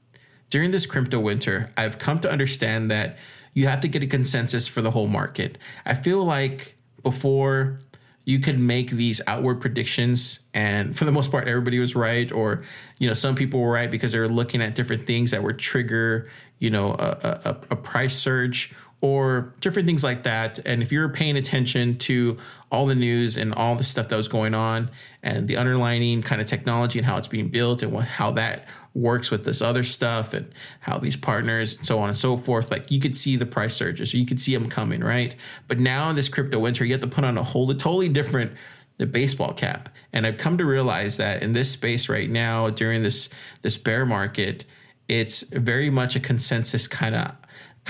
[0.49, 3.19] during this crypto winter, I've come to understand that
[3.53, 5.59] you have to get a consensus for the whole market.
[5.85, 7.81] I feel like before
[8.25, 12.63] you could make these outward predictions and for the most part everybody was right or
[12.99, 15.59] you know some people were right because they were looking at different things that would
[15.59, 20.59] trigger you know a, a, a price surge or different things like that.
[20.67, 22.37] And if you're paying attention to
[22.71, 24.91] all the news and all the stuff that was going on
[25.23, 28.69] and the underlining kind of technology and how it's being built and what, how that
[28.93, 32.71] works with this other stuff and how these partners and so on and so forth
[32.71, 34.13] like you could see the price surges.
[34.13, 35.35] You could see them coming right?
[35.67, 38.53] But now in this crypto winter you have to put on a whole totally different
[38.99, 39.89] the baseball cap.
[40.13, 43.31] And i've come to realize that in this space right now during this
[43.63, 44.67] this bear market
[45.09, 47.33] it's very much a consensus kind of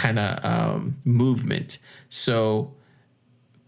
[0.00, 2.72] kind of um, movement so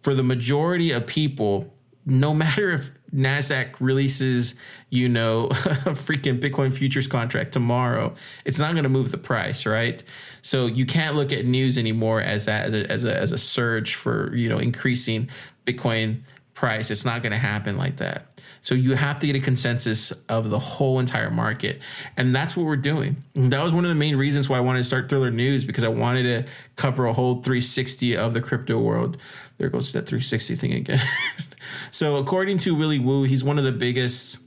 [0.01, 1.73] for the majority of people
[2.05, 4.55] no matter if NASDAQ releases,
[4.91, 5.51] you know, a
[5.95, 8.15] freaking Bitcoin futures contract tomorrow,
[8.45, 10.03] it's not going to move the price, right?
[10.41, 13.39] So you can't look at news anymore as that as a, as a, as a
[13.39, 15.29] surge for, you know, increasing
[15.67, 16.23] Bitcoin
[16.55, 16.91] price.
[16.91, 18.27] It's not going to happen like that.
[18.63, 21.81] So you have to get a consensus of the whole entire market.
[22.17, 23.23] And that's what we're doing.
[23.35, 25.65] And that was one of the main reasons why I wanted to start Thriller News
[25.65, 29.19] because I wanted to cover a whole 360 of the crypto world.
[29.59, 31.01] There goes that 360 thing again.
[31.91, 34.39] so according to Willy Woo, he's one of the biggest,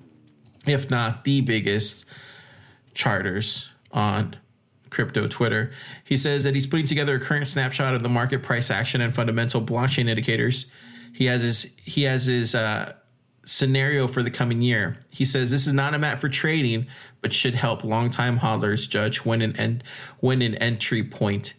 [0.65, 2.05] if not the biggest,
[2.93, 4.37] charters on
[4.89, 5.71] crypto Twitter.
[6.05, 9.13] He says that he's putting together a current snapshot of the market price action and
[9.13, 10.67] fundamental blockchain indicators.
[11.11, 12.93] He has his he has his uh,
[13.45, 14.97] scenario for the coming year.
[15.09, 16.87] He says this is not a map for trading,
[17.21, 19.83] but should help longtime hodlers judge when an en-
[20.19, 21.53] when an entry point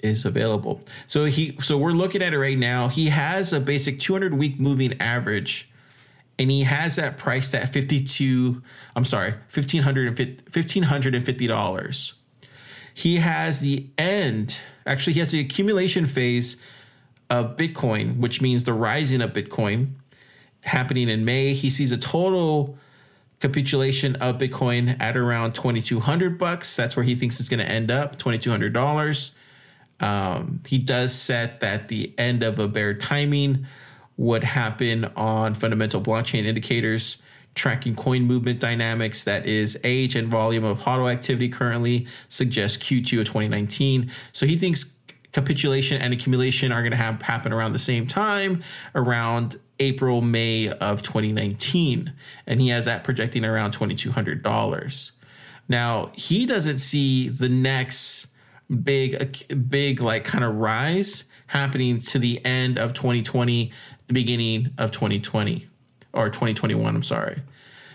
[0.00, 0.80] is available.
[1.06, 2.88] So he so we're looking at it right now.
[2.88, 5.68] He has a basic 200 week moving average
[6.38, 8.62] and he has that priced at 52
[8.94, 12.12] i'm sorry $1550
[12.94, 16.56] he has the end actually he has the accumulation phase
[17.28, 19.90] of bitcoin which means the rising of bitcoin
[20.64, 21.54] happening in may.
[21.54, 22.76] He sees a total
[23.40, 26.74] capitulation of bitcoin at around 2200 bucks.
[26.74, 29.30] That's where he thinks it's going to end up $2200
[30.00, 33.66] um, he does set that the end of a bear timing
[34.16, 37.18] would happen on fundamental blockchain indicators
[37.54, 43.20] tracking coin movement dynamics that is age and volume of hodl activity currently suggests q2
[43.20, 44.94] of 2019 so he thinks
[45.32, 48.62] capitulation and accumulation are going to have happen around the same time
[48.94, 52.12] around april may of 2019
[52.46, 55.10] and he has that projecting around $2200
[55.68, 58.26] now he doesn't see the next
[58.82, 63.72] big big like kind of rise happening to the end of 2020
[64.06, 65.68] the beginning of 2020
[66.12, 67.42] or 2021 i'm sorry.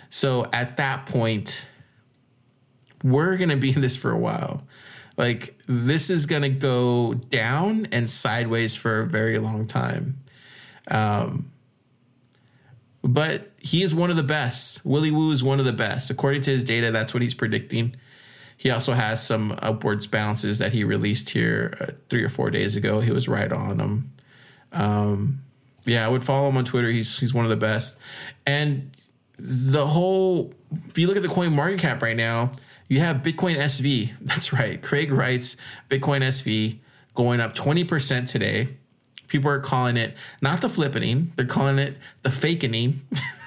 [0.10, 1.66] So at that point
[3.04, 4.64] we're going to be in this for a while.
[5.18, 10.20] Like this is going to go down and sideways for a very long time.
[10.88, 11.52] Um
[13.04, 16.42] but he is one of the best willy woo is one of the best according
[16.42, 17.96] to his data that's what he's predicting
[18.64, 22.78] he also has some upwards bounces that he released here uh, three or four days
[22.78, 23.02] ago.
[23.02, 24.14] He was right on them.
[24.72, 25.42] Um,
[25.84, 26.90] yeah, I would follow him on Twitter.
[26.90, 27.98] He's he's one of the best.
[28.46, 28.96] And
[29.38, 30.54] the whole,
[30.88, 32.54] if you look at the coin market cap right now,
[32.88, 34.14] you have Bitcoin SV.
[34.22, 34.82] That's right.
[34.82, 35.58] Craig Wright's
[35.90, 36.80] Bitcoin SV
[37.16, 38.70] going up 20% today.
[39.34, 43.00] People are calling it not the flippening, they're calling it the fakening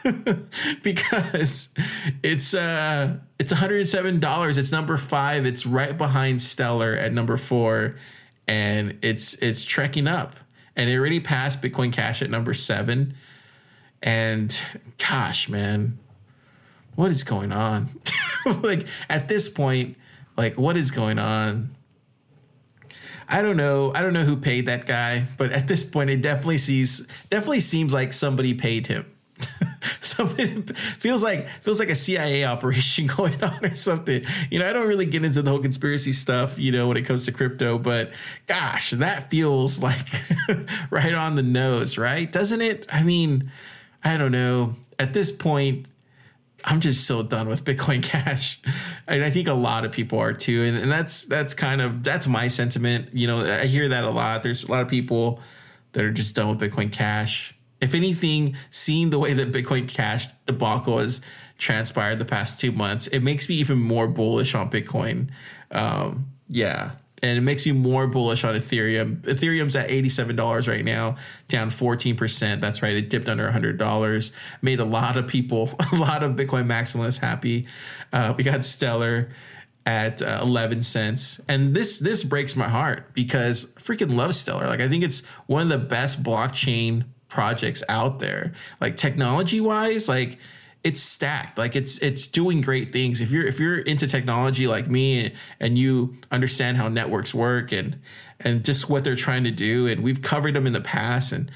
[0.82, 1.68] because
[2.24, 4.58] it's uh it's $107.
[4.58, 5.46] It's number 5.
[5.46, 7.94] It's right behind Stellar at number 4
[8.48, 10.34] and it's it's trekking up.
[10.74, 13.14] And it already passed Bitcoin Cash at number 7.
[14.02, 14.58] And
[14.98, 16.00] gosh, man,
[16.96, 18.00] what is going on?
[18.60, 19.96] like at this point,
[20.36, 21.75] like what is going on?
[23.28, 23.92] I don't know.
[23.94, 27.60] I don't know who paid that guy, but at this point, it definitely sees definitely
[27.60, 29.06] seems like somebody paid him.
[30.00, 30.62] something
[30.98, 34.24] feels like feels like a CIA operation going on or something.
[34.50, 37.02] You know, I don't really get into the whole conspiracy stuff, you know, when it
[37.02, 38.12] comes to crypto, but
[38.46, 40.06] gosh, that feels like
[40.90, 42.30] right on the nose, right?
[42.30, 42.86] Doesn't it?
[42.90, 43.50] I mean,
[44.04, 44.74] I don't know.
[44.98, 45.86] At this point,
[46.66, 48.60] I'm just so done with Bitcoin Cash,
[49.06, 50.64] and I think a lot of people are too.
[50.64, 53.14] And, and that's that's kind of that's my sentiment.
[53.14, 54.42] You know, I hear that a lot.
[54.42, 55.40] There's a lot of people
[55.92, 57.54] that are just done with Bitcoin Cash.
[57.80, 61.20] If anything, seeing the way that Bitcoin Cash debacle has
[61.58, 65.28] transpired the past two months, it makes me even more bullish on Bitcoin.
[65.70, 66.92] Um, yeah,
[67.26, 69.20] and it makes me more bullish on Ethereum.
[69.22, 71.16] Ethereum's at $87 right now,
[71.48, 72.60] down 14%.
[72.60, 72.96] That's right.
[72.96, 74.30] It dipped under $100.
[74.62, 77.66] Made a lot of people, a lot of Bitcoin maximalists happy.
[78.12, 79.30] Uh, we got Stellar
[79.84, 81.40] at uh, 11 cents.
[81.48, 84.66] And this this breaks my heart because I freaking love Stellar.
[84.66, 88.52] Like I think it's one of the best blockchain projects out there.
[88.80, 90.38] Like technology-wise, like
[90.86, 91.58] it's stacked.
[91.58, 93.20] Like it's it's doing great things.
[93.20, 97.98] If you're if you're into technology like me and you understand how networks work and
[98.38, 101.50] and just what they're trying to do and we've covered them in the past and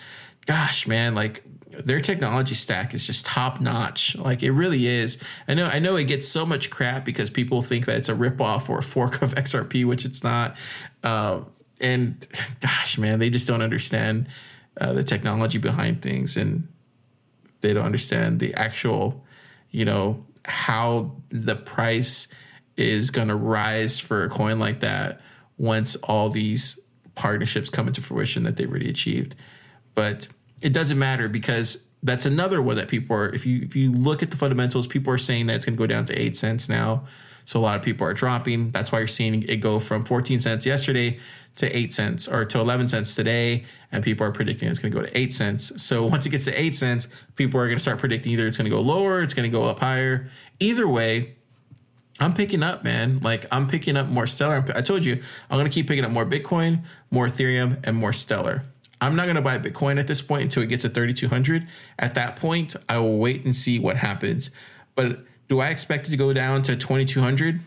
[0.46, 4.16] gosh man like their technology stack is just top notch.
[4.16, 5.22] Like it really is.
[5.46, 8.14] I know i know it gets so much crap because people think that it's a
[8.14, 10.56] ripoff or a fork of xrp which it's not.
[11.04, 11.42] Uh,
[11.80, 12.26] and
[12.58, 14.26] gosh man they just don't understand
[14.80, 16.36] uh, the technology behind things.
[16.36, 16.66] And
[17.60, 19.24] they don't understand the actual,
[19.70, 22.28] you know, how the price
[22.76, 25.20] is going to rise for a coin like that
[25.58, 26.78] once all these
[27.14, 29.34] partnerships come into fruition that they've already achieved.
[29.94, 30.28] But
[30.60, 34.22] it doesn't matter because that's another one that people are if you if you look
[34.22, 37.06] at the fundamentals, people are saying that it's to go down to 8 cents now.
[37.44, 38.70] So a lot of people are dropping.
[38.70, 41.18] That's why you're seeing it go from 14 cents yesterday
[41.60, 44.98] to 8 cents or to 11 cents today and people are predicting it's going to
[44.98, 45.82] go to 8 cents.
[45.82, 48.56] So once it gets to 8 cents, people are going to start predicting either it's
[48.56, 50.30] going to go lower, it's going to go up higher.
[50.58, 51.36] Either way,
[52.18, 53.20] I'm picking up, man.
[53.20, 54.64] Like I'm picking up more Stellar.
[54.74, 58.12] I told you, I'm going to keep picking up more Bitcoin, more Ethereum, and more
[58.12, 58.64] Stellar.
[59.00, 61.66] I'm not going to buy Bitcoin at this point until it gets to 3200.
[61.98, 64.50] At that point, I will wait and see what happens.
[64.94, 67.60] But do I expect it to go down to 2200?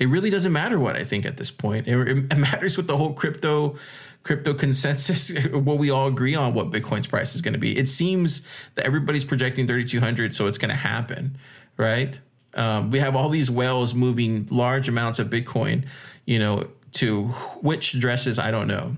[0.00, 1.86] It really doesn't matter what I think at this point.
[1.86, 3.76] It, it matters what the whole crypto
[4.22, 7.78] crypto consensus, what we all agree on what Bitcoin's price is going to be.
[7.78, 8.42] It seems
[8.74, 11.38] that everybody's projecting 3,200, so it's going to happen,
[11.76, 12.18] right?
[12.54, 15.84] Um, we have all these whales moving large amounts of Bitcoin,
[16.26, 17.28] you know, to
[17.62, 18.96] which dresses I don't know.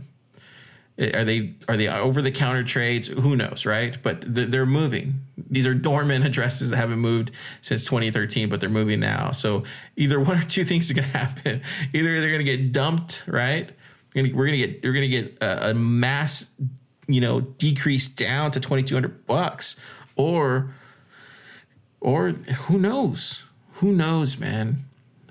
[0.98, 3.08] Eh, are they are they over the counter trades?
[3.08, 3.96] Who knows, right?
[4.02, 5.20] But they're moving.
[5.36, 7.30] These are dormant addresses that haven't moved
[7.60, 9.32] since 2013, but they're moving now.
[9.32, 9.64] So
[9.96, 11.62] either one or two things are going to happen.
[11.92, 13.70] Either they're going to get dumped, right?
[14.14, 16.50] We're going to get we're going to get a, a mass,
[17.06, 19.76] you know, decrease down to 2,200 bucks,
[20.16, 20.74] or
[22.00, 23.42] or who knows?
[23.74, 24.84] Who knows, man?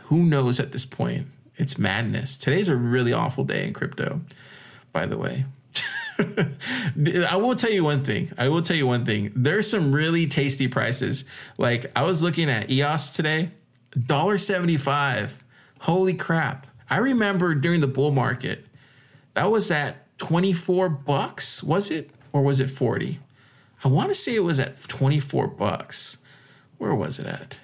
[0.05, 1.27] Who knows at this point?
[1.57, 2.37] It's madness.
[2.37, 4.21] Today's a really awful day in crypto,
[4.91, 5.45] by the way.
[7.29, 8.31] I will tell you one thing.
[8.37, 9.31] I will tell you one thing.
[9.35, 11.25] There's some really tasty prices.
[11.57, 13.51] Like I was looking at EOS today,
[13.97, 15.33] $1.75.
[15.81, 16.67] Holy crap.
[16.89, 18.65] I remember during the bull market,
[19.33, 22.11] that was at 24 bucks, was it?
[22.33, 23.19] Or was it 40?
[23.83, 26.17] I want to say it was at 24 bucks.
[26.77, 27.57] Where was it at?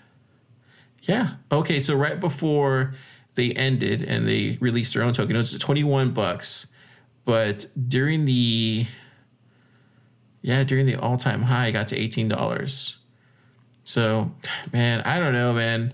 [1.03, 1.36] Yeah.
[1.51, 2.95] Okay, so right before
[3.36, 6.67] they ended and they released their own token, it was 21 bucks
[7.28, 8.88] but during the
[10.41, 12.95] yeah during the all-time high, it got to eighteen dollars.
[13.84, 14.32] So,
[14.71, 15.93] man, I don't know, man.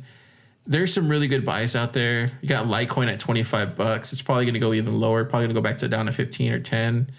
[0.65, 2.31] There's some really good buys out there.
[2.41, 4.13] You got Litecoin at 25 bucks.
[4.13, 5.25] It's probably going to go even lower.
[5.25, 7.11] Probably going to go back to down to 15 or 10.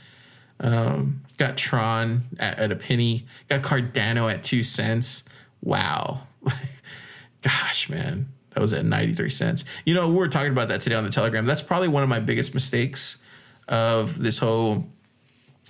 [0.58, 3.26] Um, got Tron at, at a penny.
[3.48, 5.22] Got Cardano at two cents.
[5.62, 6.26] Wow.
[7.42, 9.64] Gosh, man, that was at 93 cents.
[9.84, 11.46] You know, we were talking about that today on the Telegram.
[11.46, 13.18] That's probably one of my biggest mistakes
[13.68, 14.86] of this whole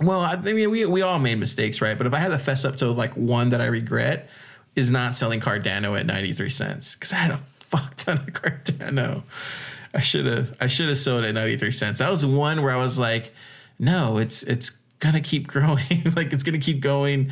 [0.01, 1.97] well, I mean, we, we all made mistakes, right?
[1.97, 4.29] But if I had to fess up to like one that I regret,
[4.77, 9.23] is not selling Cardano at 93 cents because I had a fuck ton of Cardano.
[9.93, 11.99] I should have I should have sold at 93 cents.
[12.01, 13.33] That was one where I was like,
[13.79, 16.13] no, it's it's gonna keep growing.
[16.17, 17.31] like it's gonna keep going.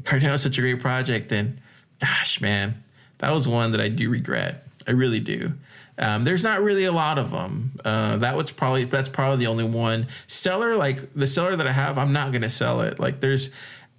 [0.00, 1.32] Cardano is such a great project.
[1.32, 1.58] And
[2.00, 2.82] gosh, man,
[3.18, 4.66] that was one that I do regret.
[4.86, 5.54] I really do.
[5.98, 7.78] Um, there's not really a lot of them.
[7.84, 10.08] Uh, that was probably that's probably the only one.
[10.26, 12.98] Stellar, like the Stellar that I have, I'm not gonna sell it.
[12.98, 13.50] Like there's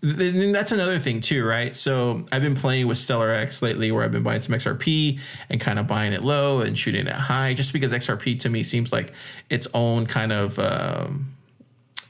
[0.02, 1.76] that's another thing too, right?
[1.76, 5.20] So I've been playing with Stellar X lately, where I've been buying some XRP
[5.50, 8.62] and kind of buying it low and shooting it high, just because XRP to me
[8.62, 9.14] seems like
[9.50, 11.35] its own kind of um,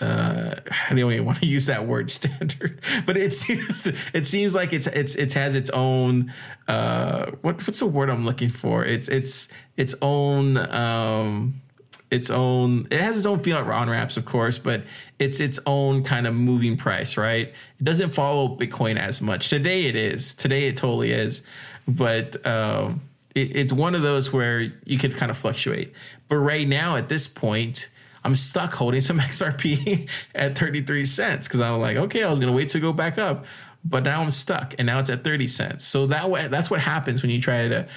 [0.02, 0.56] uh,
[0.90, 4.74] I don't even want to use that word standard, but it seems it seems like
[4.74, 6.34] it's it's it has its own
[6.68, 8.84] uh, what what's the word I'm looking for?
[8.84, 11.62] It's it's its own um,
[12.12, 14.84] its own it has its own feel on wraps, of course, but
[15.20, 17.48] it's its own kind of moving price, right?
[17.80, 19.50] It doesn't follow Bitcoin as much.
[19.50, 20.36] Today it is.
[20.36, 21.44] Today it totally is,
[21.88, 22.46] but.
[22.46, 23.02] Um,
[23.34, 25.94] it, it's one of those where you could kind of fluctuate.
[26.30, 27.90] But right now, at this point,
[28.26, 32.40] I'm stuck holding some XRP at 33 cents because I was like, okay, I was
[32.40, 33.46] gonna wait to go back up,
[33.86, 35.86] but now I'm stuck and now it's at 30 cents.
[35.86, 37.88] So that way, that's what happens when you try to,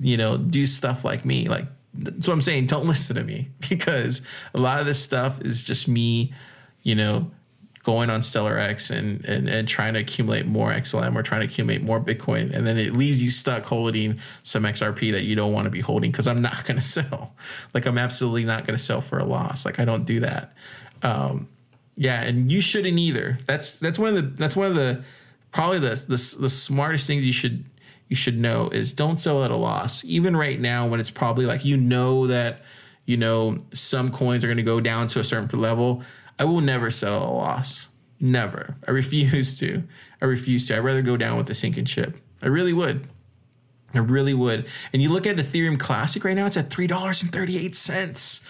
[0.00, 1.48] you know, do stuff like me.
[1.48, 2.66] Like that's what I'm saying.
[2.66, 4.22] Don't listen to me because
[4.52, 6.34] a lot of this stuff is just me,
[6.82, 7.30] you know,
[7.88, 11.46] going on Stellar X and, and and trying to accumulate more XLM or trying to
[11.46, 15.54] accumulate more Bitcoin, and then it leaves you stuck holding some XRP that you don't
[15.54, 17.34] want to be holding because I'm not going to sell.
[17.72, 19.64] Like I'm absolutely not going to sell for a loss.
[19.64, 20.52] Like I don't do that.
[21.02, 21.48] Um,
[21.96, 23.38] yeah, and you shouldn't either.
[23.46, 25.02] That's that's one of the that's one of the
[25.50, 27.64] probably the the, the smartest things you should
[28.08, 30.04] you should know is don't sell at a loss.
[30.04, 32.60] Even right now when it's probably like you know that
[33.06, 36.02] you know some coins are going to go down to a certain level
[36.38, 37.86] I will never settle a loss.
[38.20, 38.76] Never.
[38.86, 39.82] I refuse to.
[40.20, 40.76] I refuse to.
[40.76, 42.16] I'd rather go down with a sinking ship.
[42.42, 43.06] I really would.
[43.94, 44.66] I really would.
[44.92, 48.44] And you look at Ethereum Classic right now, it's at $3.38.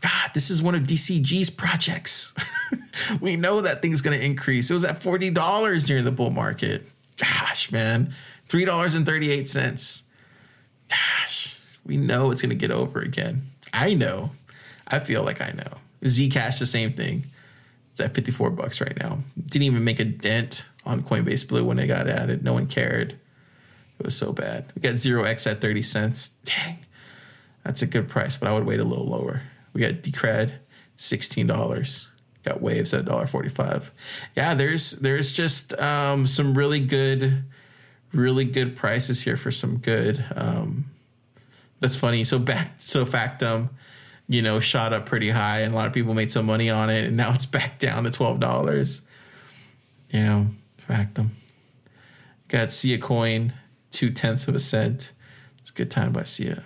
[0.00, 2.32] God, this is one of DCG's projects.
[3.20, 4.70] we know that thing's going to increase.
[4.70, 6.86] It was at $40 during the bull market.
[7.16, 8.14] Gosh, man.
[8.48, 10.02] $3.38.
[10.88, 13.50] Gosh, we know it's going to get over again.
[13.72, 14.30] I know.
[14.86, 15.78] I feel like I know.
[16.02, 17.26] Zcash, the same thing.
[17.92, 19.18] It's at 54 bucks right now.
[19.46, 22.44] Didn't even make a dent on Coinbase Blue when it got added.
[22.44, 23.18] No one cared.
[23.98, 24.72] It was so bad.
[24.74, 26.30] We got 0x at 30 cents.
[26.44, 26.78] Dang.
[27.64, 29.42] That's a good price, but I would wait a little lower.
[29.72, 30.54] We got Decred,
[30.96, 32.06] $16.
[32.44, 33.90] Got waves at $1.45.
[34.36, 37.44] Yeah, there's there's just um, some really good,
[38.12, 40.24] really good prices here for some good.
[40.34, 40.90] Um,
[41.80, 42.24] that's funny.
[42.24, 43.70] So back so Factom
[44.28, 46.90] you know, shot up pretty high and a lot of people made some money on
[46.90, 49.02] it and now it's back down to twelve dollars.
[50.10, 50.46] You know,
[50.88, 51.30] Factom.
[52.48, 53.52] Got Sia coin,
[53.90, 55.12] two tenths of a cent.
[55.60, 56.64] It's a good time buy Sia.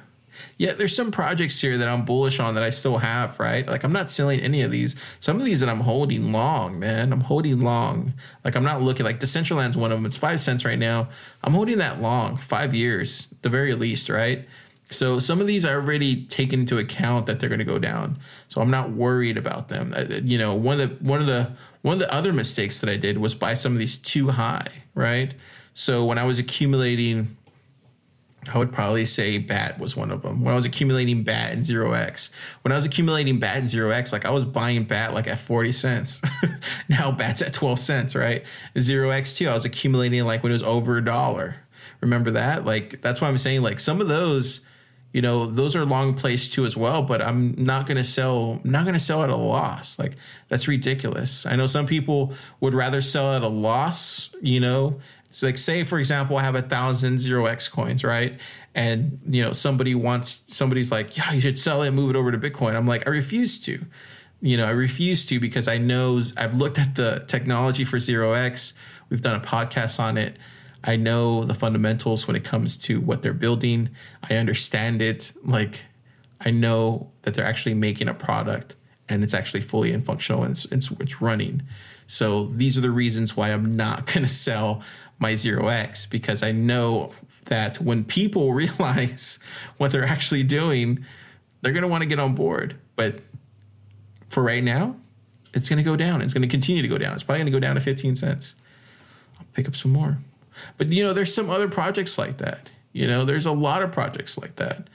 [0.57, 3.67] Yeah, there's some projects here that I'm bullish on that I still have, right?
[3.67, 4.97] Like I'm not selling any of these.
[5.19, 7.13] Some of these that I'm holding long, man.
[7.13, 8.15] I'm holding long.
[8.45, 10.07] Like I'm not looking like Decentraland's one of them.
[10.07, 11.09] It's five cents right now.
[11.43, 14.47] I'm holding that long, five years, the very least, right?
[14.93, 18.19] So some of these I already take into account that they're going to go down.
[18.49, 19.93] So I'm not worried about them.
[19.97, 22.91] I, you know, one of the one of the one of the other mistakes that
[22.91, 25.35] I did was buy some of these too high, right?
[25.75, 27.37] So when I was accumulating
[28.53, 30.43] I would probably say BAT was one of them.
[30.43, 32.31] When I was accumulating BAT and Zero X,
[32.63, 35.39] when I was accumulating BAT and Zero X, like I was buying BAT like at
[35.39, 36.21] 40 cents.
[36.89, 38.45] now BAT's at 12 cents, right?
[38.77, 41.57] Zero X too, I was accumulating like when it was over a dollar.
[42.01, 42.65] Remember that?
[42.65, 44.61] Like that's why I'm saying like some of those,
[45.13, 48.71] you know, those are long placed too as well, but I'm not gonna sell I'm
[48.71, 49.99] not gonna sell at a loss.
[49.99, 50.17] Like
[50.49, 51.45] that's ridiculous.
[51.47, 55.01] I know some people would rather sell at a loss, you know,
[55.33, 58.39] it's like say for example, I have a thousand zero X coins, right?
[58.75, 62.17] And you know, somebody wants somebody's like, yeah, you should sell it and move it
[62.17, 62.75] over to Bitcoin.
[62.75, 63.85] I'm like, I refuse to.
[64.41, 68.33] You know, I refuse to because I know I've looked at the technology for zero
[68.33, 68.75] X.
[69.09, 70.37] We've done a podcast on it.
[70.85, 73.91] I know the fundamentals when it comes to what they're building.
[74.29, 75.33] I understand it.
[75.45, 75.81] Like
[76.41, 78.75] I know that they're actually making a product
[79.09, 81.63] and it's actually fully and functional and it's, it's, it's running.
[82.07, 84.83] So these are the reasons why I'm not going to sell
[85.19, 87.13] my zero X because I know
[87.45, 89.39] that when people realize
[89.77, 91.05] what they're actually doing,
[91.61, 92.77] they're going to want to get on board.
[92.97, 93.21] But
[94.29, 94.97] for right now,
[95.55, 96.23] it's going to go down.
[96.23, 97.13] It's going to continue to go down.
[97.13, 98.55] It's probably going to go down to 15 cents.
[99.39, 100.19] I'll pick up some more.
[100.79, 102.71] But you know, there's some other projects like that.
[102.93, 104.89] You know, there's a lot of projects like that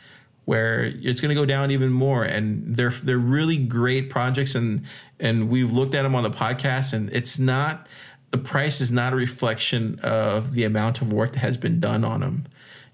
[0.45, 4.81] where it's going to go down even more and they're they're really great projects and
[5.19, 7.85] and we've looked at them on the podcast and it's not
[8.31, 12.03] the price is not a reflection of the amount of work that has been done
[12.03, 12.45] on them.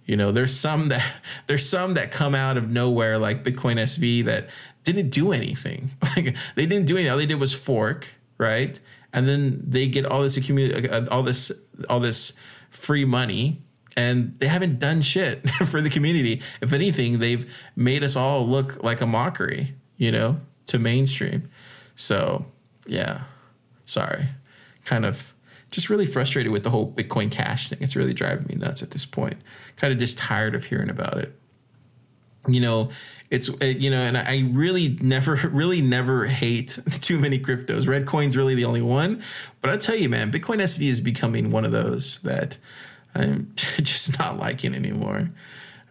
[0.06, 1.14] You know, there's some that
[1.48, 4.50] there's some that come out of nowhere, like Bitcoin SV, that
[4.84, 5.92] didn't do anything.
[6.16, 7.12] Like they didn't do anything.
[7.12, 8.08] All they did was fork,
[8.38, 8.80] right?
[9.14, 11.52] And then they get all this accumulate, uh, all this,
[11.90, 12.34] all this
[12.74, 13.62] free money,
[13.96, 16.42] and they haven't done shit for the community.
[16.62, 21.50] If anything, they've made us all look like a mockery, you know, to mainstream.
[21.96, 22.46] So,
[22.86, 23.24] yeah,
[23.86, 24.28] sorry
[24.86, 25.34] kind of
[25.72, 27.80] just really frustrated with the whole Bitcoin Cash thing.
[27.82, 29.42] It's really driving me nuts at this point.
[29.76, 31.38] Kind of just tired of hearing about it.
[32.48, 32.90] You know,
[33.30, 37.88] it's uh, you know, and I really never, really never hate too many cryptos.
[37.88, 39.24] red coin's really the only one,
[39.62, 42.58] but i'll tell you, man, Bitcoin SV is becoming one of those that
[43.16, 45.30] I'm just not liking anymore.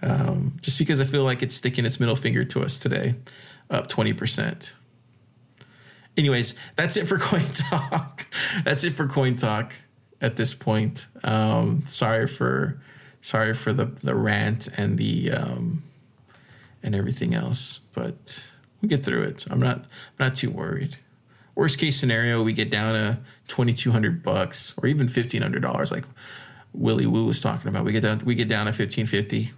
[0.04, 3.14] Um, just because I feel like it's sticking its middle finger to us today,
[3.70, 4.72] up twenty percent
[6.16, 8.26] anyways, that's it for Coin Talk.
[8.64, 9.74] that's it for Coin Talk
[10.20, 11.06] at this point.
[11.24, 12.80] Um, sorry for
[13.20, 15.82] sorry for the the rant and the um,
[16.82, 18.42] and everything else, but
[18.80, 19.44] we get through it.
[19.50, 20.96] I'm not I'm not too worried.
[21.54, 23.18] Worst case scenario, we get down to
[23.48, 26.04] twenty two hundred bucks or even fifteen hundred dollars, like
[26.72, 27.84] Willy Woo was talking about.
[27.84, 29.52] We get down we get down to fifteen fifty.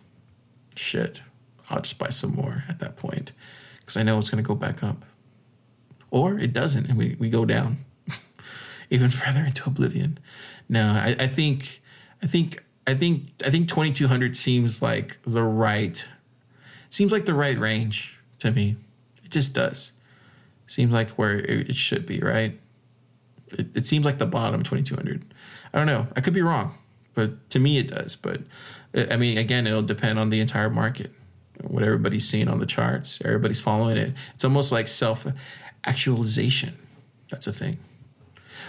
[0.76, 1.22] Shit,
[1.70, 3.32] I'll just buy some more at that point
[3.80, 5.04] because I know it's going to go back up
[6.14, 7.84] or it doesn't, and we, we go down
[8.90, 10.16] even further into oblivion.
[10.68, 11.82] No, I, I think,
[12.22, 16.06] I think, I think, I think 2200 seems like the right,
[16.94, 18.76] seems like the right range to me.
[19.24, 19.92] It just does.
[20.66, 22.58] Seems like where it, should be, right?
[23.48, 25.34] It, it seems like the bottom 2200.
[25.72, 26.06] I don't know.
[26.16, 26.78] I could be wrong,
[27.14, 28.16] but to me it does.
[28.16, 28.42] But
[28.94, 31.10] uh, I mean, again, it'll depend on the entire market,
[31.62, 33.20] what everybody's seeing on the charts.
[33.24, 34.14] Everybody's following it.
[34.34, 35.26] It's almost like self
[35.84, 36.78] actualization.
[37.28, 37.78] That's a thing.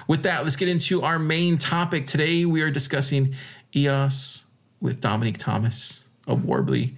[0.08, 2.06] With that, let's get into our main topic.
[2.06, 3.36] Today, we are discussing
[3.76, 4.44] EOS
[4.82, 6.96] with Domenic Thomas of Worbli.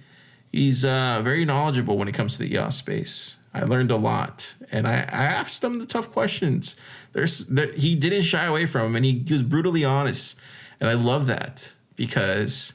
[0.50, 3.36] He's uh, very knowledgeable when it comes to the EOS space.
[3.54, 6.76] I learned a lot, and I, I asked him the tough questions.
[7.12, 10.38] There's there, he didn't shy away from them, and he, he was brutally honest,
[10.80, 12.74] and I love that because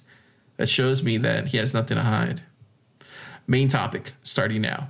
[0.57, 2.41] that shows me that he has nothing to hide.
[3.47, 4.89] Main topic starting now.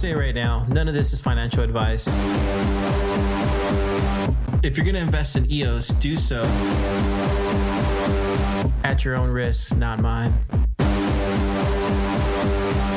[0.00, 2.08] Say right now, none of this is financial advice.
[4.62, 6.44] If you're going to invest in EOS, do so
[8.82, 10.32] at your own risk, not mine.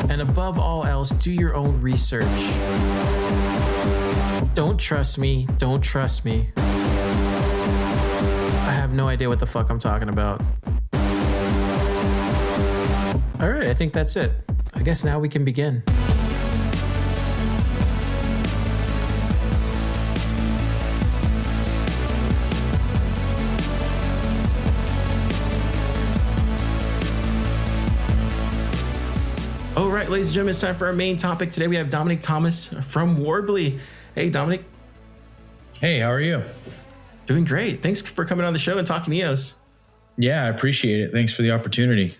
[0.09, 2.23] And above all else, do your own research.
[4.53, 5.45] Don't trust me.
[5.57, 6.53] Don't trust me.
[6.55, 6.61] I
[8.71, 10.41] have no idea what the fuck I'm talking about.
[13.41, 14.31] All right, I think that's it.
[14.73, 15.83] I guess now we can begin.
[30.13, 31.49] Ladies and gentlemen, it's time for our main topic.
[31.49, 33.79] Today we have Domenic Thomas from Worbli.
[34.13, 34.61] Hey, Domenic.
[35.79, 36.43] Hey, how are you?
[37.25, 37.81] Doing great.
[37.81, 39.55] Thanks for coming on the show and talking EOS.
[40.19, 41.11] Yeah, I appreciate it.
[41.11, 42.15] Thanks for the opportunity.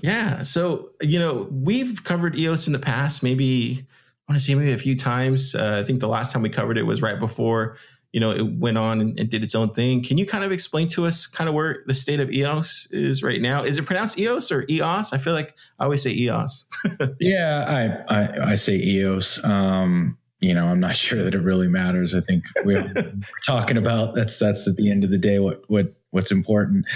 [0.00, 0.42] Yeah.
[0.42, 3.86] So, you know, we've covered EOS in the past, maybe,
[4.26, 5.54] I want to say maybe a few times.
[5.54, 7.76] Uh, I think the last time we covered it was right before,
[8.14, 10.00] you know, it went on and, and did its own thing.
[10.00, 13.24] Can you kind of explain to us kind of where the state of EOS is
[13.24, 13.64] right now?
[13.64, 15.12] Is it pronounced EOS or EOS?
[15.12, 16.64] I feel like I always say EOS.
[17.18, 19.42] Yeah, I I, I say EOS.
[19.42, 22.14] Um, you know, I'm not sure that it really matters.
[22.14, 22.92] I think we're
[23.44, 26.86] talking about that's that's at the end of the day what what what's important.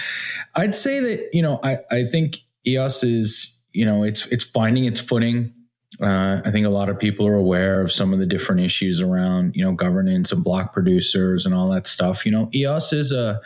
[0.54, 4.84] I'd say that you know I I think EOS is you know it's it's finding
[4.84, 5.52] its footing.
[6.00, 9.00] Uh, I think a lot of people are aware of some of the different issues
[9.00, 12.24] around you know governance and block producers and all that stuff.
[12.24, 13.40] You know, EOS is a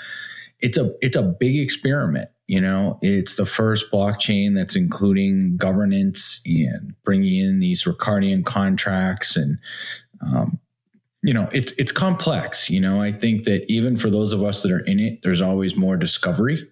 [0.61, 2.29] it's a it's a big experiment.
[2.47, 9.37] You know, it's the first blockchain that's including governance and bringing in these Ricardian contracts
[9.37, 9.59] and
[10.21, 10.61] um,
[11.23, 14.63] you know it's it's complex you know i think that even for those of us
[14.63, 16.69] that are in it there's always more discovery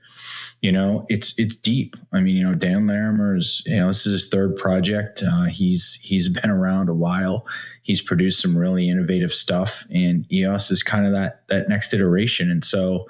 [0.61, 1.97] you know it's it's deep.
[2.13, 5.23] I mean you know dan larimer's you know this is his third project.
[5.23, 7.47] Uh, he's he's been around a while.
[7.83, 12.51] He's produced some really innovative stuff and eos is kind of that that next iteration.
[12.51, 13.07] And so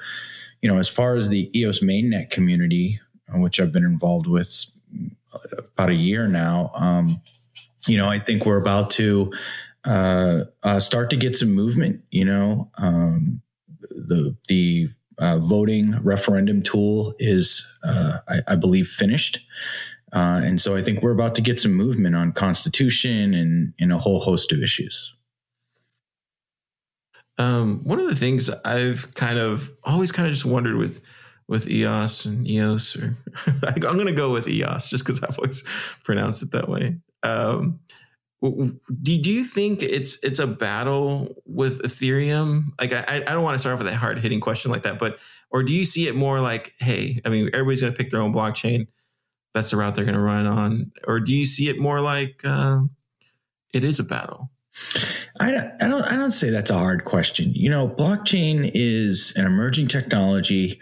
[0.63, 3.01] you know as far as the eos mainnet community
[3.33, 4.67] uh, which i've been involved with
[5.73, 7.19] about a year now um,
[7.87, 9.33] you know i think we're about to
[9.85, 12.03] uh, uh, start to get some movement.
[12.11, 13.41] You know, um,
[13.91, 14.91] the the
[15.21, 19.41] uh, voting referendum tool is, uh, I, I believe, finished,
[20.13, 23.93] uh, and so I think we're about to get some movement on constitution and and
[23.93, 25.15] a whole host of issues.
[27.39, 31.01] Um, one of the things I've kind of always kind of just wondered with
[31.49, 33.17] with EOS and EOS, or
[33.47, 35.65] I'm going to go with EOS just because I've always
[36.05, 36.97] pronounced it that way.
[37.23, 37.81] Um,
[38.43, 38.79] do,
[39.19, 42.73] do you think it's it's a battle with Ethereum?
[42.81, 44.99] Like, I, I don't want to start off with a hard hitting question like that,
[44.99, 45.19] but
[45.51, 48.21] or do you see it more like, hey, I mean, everybody's going to pick their
[48.21, 48.87] own blockchain.
[49.53, 52.41] That's the route they're going to run on, or do you see it more like
[52.45, 52.81] uh,
[53.75, 54.51] it is a battle?
[55.41, 57.53] I don't, I don't I don't say that's a hard question.
[57.55, 60.81] You know, blockchain is an emerging technology.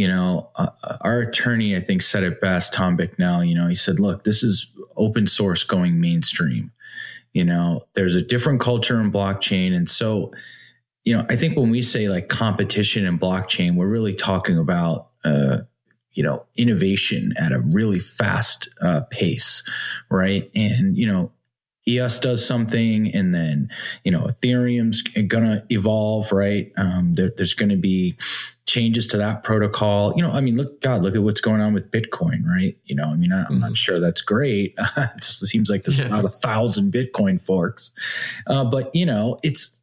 [0.00, 0.70] you know, uh,
[1.02, 3.44] our attorney, I think, said it best, Tom Bicknell.
[3.44, 6.72] You know, he said, look, this is open source going mainstream.
[7.32, 9.74] You know, there's a different culture in blockchain.
[9.74, 10.32] And so,
[11.04, 15.08] you know, I think when we say like competition in blockchain, we're really talking about,
[15.24, 15.58] uh,
[16.12, 19.62] you know, innovation at a really fast uh, pace,
[20.10, 20.50] right?
[20.54, 21.30] And, you know,
[21.90, 23.68] EOS does something, and then
[24.04, 26.72] you know Ethereum's gonna evolve, right?
[26.76, 28.16] Um, there, there's going to be
[28.66, 30.12] changes to that protocol.
[30.16, 32.76] You know, I mean, look, God, look at what's going on with Bitcoin, right?
[32.84, 34.74] You know, I mean, I, I'm not sure that's great.
[34.96, 37.90] it just seems like there's about a thousand Bitcoin forks,
[38.46, 39.76] uh, but you know, it's.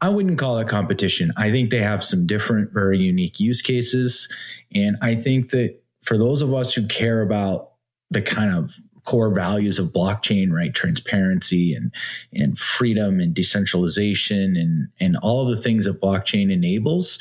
[0.00, 1.32] I wouldn't call it competition.
[1.38, 4.28] I think they have some different, very unique use cases,
[4.74, 7.70] and I think that for those of us who care about
[8.10, 8.74] the kind of
[9.04, 10.74] core values of blockchain, right?
[10.74, 11.92] Transparency and
[12.32, 17.18] and freedom and decentralization and and all of the things that blockchain enables.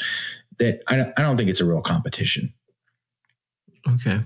[0.59, 2.53] That I don't, I don't think it's a real competition.
[3.87, 4.21] Okay,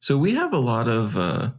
[0.00, 1.50] so we have a lot of uh,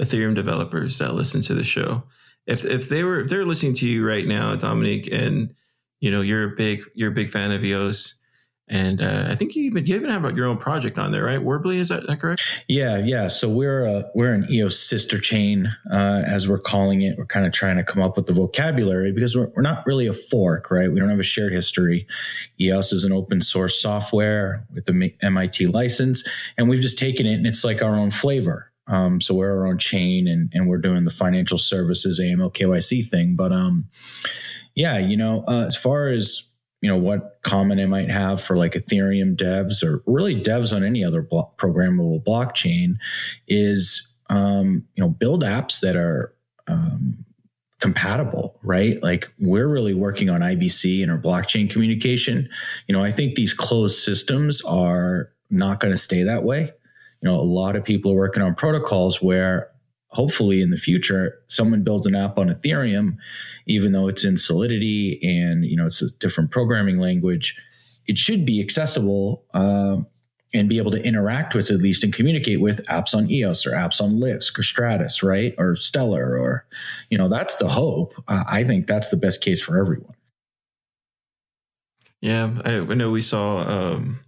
[0.00, 2.02] Ethereum developers that listen to the show.
[2.46, 5.54] If if they were if they're listening to you right now, Domenic, and
[6.00, 8.14] you know you're a big you're a big fan of EOS,
[8.70, 11.40] and uh, I think you even you even have your own project on there, right?
[11.40, 12.42] Worbli, is that, that correct?
[12.68, 13.28] Yeah, yeah.
[13.28, 17.16] So we're a, we're an EOS sister chain, uh, as we're calling it.
[17.16, 20.06] We're kind of trying to come up with the vocabulary because we're, we're not really
[20.06, 20.92] a fork, right?
[20.92, 22.06] We don't have a shared history.
[22.60, 26.22] EOS is an open source software with the MIT license,
[26.56, 28.70] and we've just taken it and it's like our own flavor.
[28.86, 33.08] Um, so we're our own chain, and and we're doing the financial services AML KYC
[33.08, 33.34] thing.
[33.34, 33.88] But um,
[34.74, 36.47] yeah, you know, uh, as far as
[36.80, 40.84] you know what common it might have for like ethereum devs or really devs on
[40.84, 42.94] any other blo- programmable blockchain
[43.46, 46.34] is um, you know build apps that are
[46.66, 47.24] um,
[47.80, 49.02] compatible right?
[49.02, 52.48] Like we're really working on ibc inter-blockchain communication.
[52.86, 56.72] You know i think these closed systems are not going to stay that way.
[57.22, 59.70] You know a lot of people are working on protocols where
[60.08, 63.16] hopefully in the future someone builds an app on ethereum
[63.66, 67.54] even though it's in solidity and you know it's a different programming language
[68.06, 70.06] it should be accessible um,
[70.54, 73.72] and be able to interact with at least and communicate with apps on eos or
[73.72, 75.54] apps on lisk or Stratis right?
[75.58, 76.66] Or stellar or
[77.10, 78.14] you know that's the hope.
[78.26, 80.14] Uh, i think that's the best case for everyone.
[82.20, 84.20] Yeah i, I know we saw um,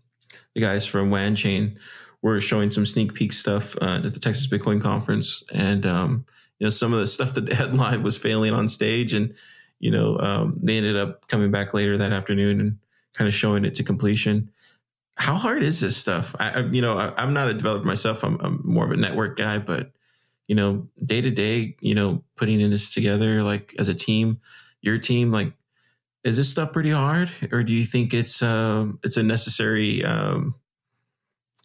[0.54, 1.76] the guys from Wanchain
[2.22, 6.24] were showing some sneak peek stuff uh, at the Texas Bitcoin conference, and um,
[6.58, 9.34] you know some of the stuff that they had live was failing on stage, and
[9.78, 12.78] you know um, they ended up coming back later that afternoon and
[13.14, 14.50] kind of showing it to completion.
[15.16, 16.34] How hard is this stuff?
[16.38, 18.22] I, I you know I, am not a developer myself.
[18.22, 19.92] I'm, I'm more of a network guy, but
[20.46, 24.40] you know day to day, you know putting in this together like as a team,
[24.82, 25.52] your team, like
[26.22, 30.54] is this stuff pretty hard, or do you think it's uh, it's a necessary um,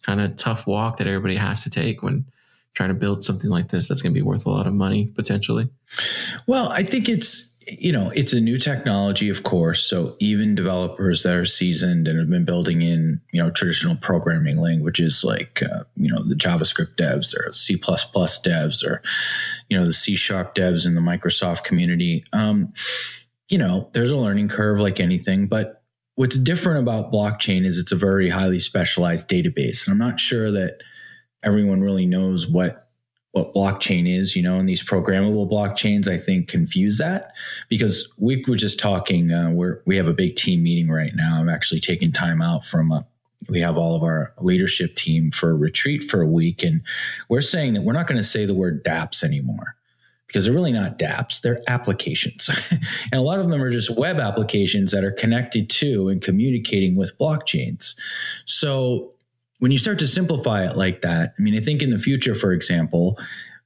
[0.06, 2.24] kind of tough walk that everybody has to take when
[2.74, 5.06] trying to build something like this that's going to be worth a lot of money
[5.16, 5.68] potentially?
[6.46, 11.24] Well, I think it's you know it's a new technology of course so even developers
[11.24, 15.82] that are seasoned and have been building in you know traditional programming languages like uh,
[15.96, 19.02] you know the javascript devs or c++ devs or
[19.68, 22.72] you know the c sharp devs in the microsoft community um,
[23.48, 25.82] you know there's a learning curve like anything but
[26.16, 30.50] what's different about blockchain is it's a very highly specialized database and i'm not sure
[30.50, 30.78] that
[31.42, 32.88] everyone really knows what
[33.32, 37.32] what blockchain is you know and these programmable blockchains i think confuse that
[37.68, 41.38] because we were just talking uh, we're we have a big team meeting right now.
[41.38, 43.06] I'm actually taking time out from a
[43.48, 46.80] we have all of our leadership team for a retreat for a week and
[47.28, 49.76] we're saying that we're not going to say the word dapps anymore
[50.26, 52.50] because they're really not dapps, they're applications.
[52.70, 56.96] and a lot of them are just web applications that are connected to and communicating
[56.96, 57.94] with blockchains.
[58.44, 59.12] So
[59.58, 62.34] when you start to simplify it like that, I mean, I think in the future,
[62.34, 63.18] for example,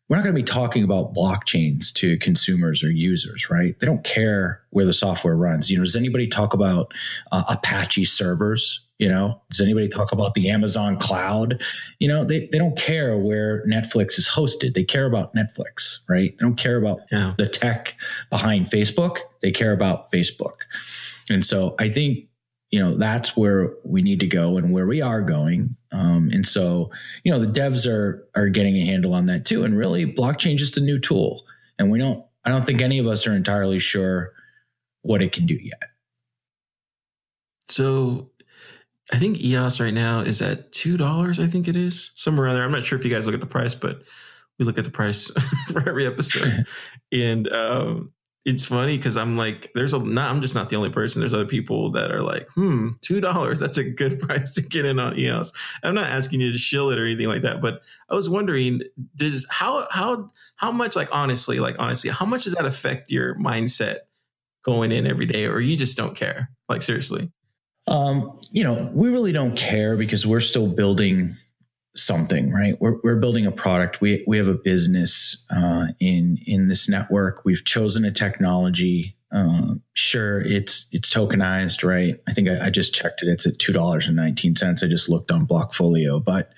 [0.08, 3.78] we're not going to be talking about blockchains to consumers or users, right?
[3.78, 5.70] They don't care where the software runs.
[5.70, 6.92] You know, does anybody talk about
[7.30, 8.80] uh, Apache servers?
[9.00, 11.62] You know, does anybody talk about the Amazon cloud?
[12.00, 14.74] You know, they, they don't care where Netflix is hosted.
[14.74, 16.36] They care about Netflix, right?
[16.36, 17.32] They don't care about yeah.
[17.38, 17.96] the tech
[18.28, 19.20] behind Facebook.
[19.40, 20.66] They care about Facebook.
[21.30, 22.26] And so I think
[22.70, 26.46] you know that's where we need to go and where we are going um, and
[26.46, 26.88] so
[27.24, 30.54] you know the devs are are getting a handle on that too and really blockchain
[30.54, 31.44] is just a new tool
[31.80, 34.32] and we don't i don't think any of us are entirely sure
[35.02, 35.82] what it can do yet
[37.68, 38.29] so
[39.12, 42.54] i think eos right now is at two dollars i think it is somewhere around
[42.54, 44.02] there i'm not sure if you guys look at the price but
[44.58, 45.30] we look at the price
[45.72, 46.66] for every episode
[47.12, 48.12] and um,
[48.46, 50.30] it's funny because I'm like, there's a not.
[50.30, 51.20] I'm just not the only person.
[51.20, 53.60] There's other people that are like, hmm, two dollars.
[53.60, 55.52] That's a good price to get in on EOS.
[55.82, 58.80] I'm not asking you to shill it or anything like that, but I was wondering,
[59.14, 63.34] does how how how much like honestly, like honestly, how much does that affect your
[63.34, 63.98] mindset
[64.64, 66.50] going in every day, or you just don't care?
[66.68, 67.30] Like seriously.
[67.90, 71.36] Um, you know, we really don't care because we're still building
[71.96, 72.80] something, right?
[72.80, 74.00] We're, we're building a product.
[74.00, 77.44] We, we have a business uh, in in this network.
[77.44, 79.16] We've chosen a technology.
[79.32, 82.16] Uh, sure, it's it's tokenized, right?
[82.28, 83.28] I think I, I just checked it.
[83.28, 84.82] It's at two dollars and nineteen cents.
[84.82, 86.50] I just looked on Blockfolio, but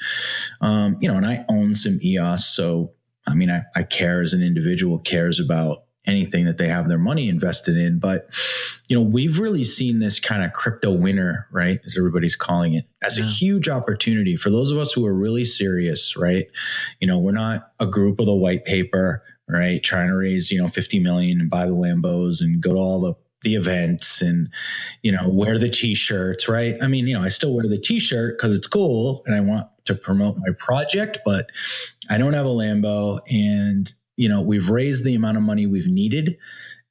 [0.61, 2.93] um, you know, and I own some EOS, so
[3.27, 6.99] I mean, I, I care as an individual cares about anything that they have their
[6.99, 7.99] money invested in.
[7.99, 8.29] But,
[8.89, 11.81] you know, we've really seen this kind of crypto winter, right?
[11.87, 15.45] As everybody's calling it, as a huge opportunity for those of us who are really
[15.45, 16.47] serious, right?
[17.01, 19.83] You know, we're not a group with a white paper, right?
[19.83, 23.01] Trying to raise, you know, 50 million and buy the Lambos and go to all
[23.01, 24.49] the the events and
[25.03, 28.39] you know wear the t-shirts right i mean you know i still wear the t-shirt
[28.39, 31.47] because it's cool and i want to promote my project but
[32.09, 35.87] i don't have a lambo and you know, we've raised the amount of money we've
[35.87, 36.37] needed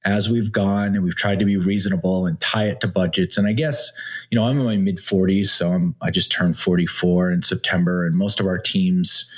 [0.04, 3.38] as we've gone and we've tried to be reasonable and tie it to budgets.
[3.38, 3.92] And I guess,
[4.30, 8.06] you know, I'm in my mid 40s, so I'm I just turned 44 in September
[8.06, 9.30] and most of our teams,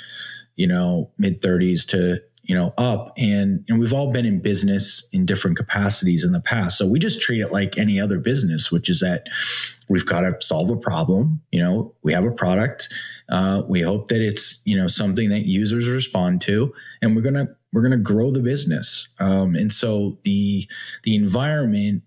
[0.56, 5.06] you know, mid 30s to, you know, up and and we've all been in business
[5.12, 6.78] in different capacities in the past.
[6.78, 9.28] So we just treat it like any other business, which is that
[9.88, 12.88] we've got to solve a problem, you know, we have a product.
[13.28, 17.34] Uh, we hope that it's, you know, something that users respond to and we're going
[17.34, 19.08] to we're going to grow the business.
[19.18, 20.66] Um, and so the
[21.02, 22.04] the environment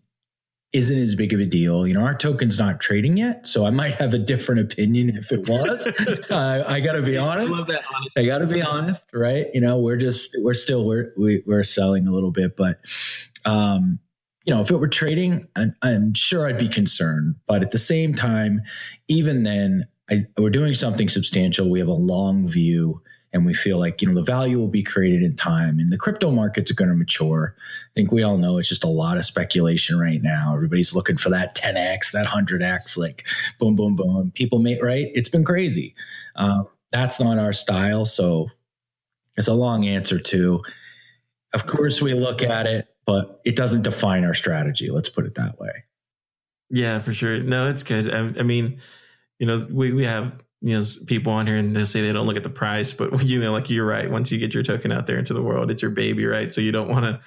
[0.73, 1.85] isn't as big of a deal.
[1.87, 5.31] You know, our token's not trading yet, so I might have a different opinion if
[5.31, 5.85] it was.
[5.87, 7.51] uh, I got to be honest.
[7.51, 8.21] I love that honesty.
[8.21, 9.47] I got to be honest, right?
[9.53, 12.79] You know, we're just we're still we're we, we're selling a little bit, but
[13.45, 13.99] um,
[14.45, 17.35] you know, if it were trading, I'm, I'm sure I'd be concerned.
[17.47, 18.61] But at the same time,
[19.09, 21.69] even then, I, we're doing something substantial.
[21.69, 23.01] We have a long view
[23.37, 25.97] and we feel like you know the value will be created in time and the
[25.97, 27.55] crypto markets are going to mature.
[27.57, 30.53] I think we all know it's just a lot of speculation right now.
[30.53, 33.25] Everybody's looking for that 10x that 100x like
[33.59, 34.31] boom boom boom.
[34.35, 35.07] People may right?
[35.13, 35.95] It's been crazy.
[36.35, 38.05] Um, that's not our style.
[38.05, 38.49] So
[39.37, 40.63] it's a long answer to
[41.53, 44.91] of course we look at it but it doesn't define our strategy.
[44.91, 45.71] Let's put it that way.
[46.69, 47.39] Yeah, for sure.
[47.39, 48.13] No, it's good.
[48.13, 48.81] I, I mean,
[49.39, 52.27] you know, we, we have, you know, people on here and they say they don't
[52.27, 54.11] look at the price, but you know, like you're right.
[54.11, 56.53] Once you get your token out there into the world, it's your baby, right?
[56.53, 57.21] So you don't want to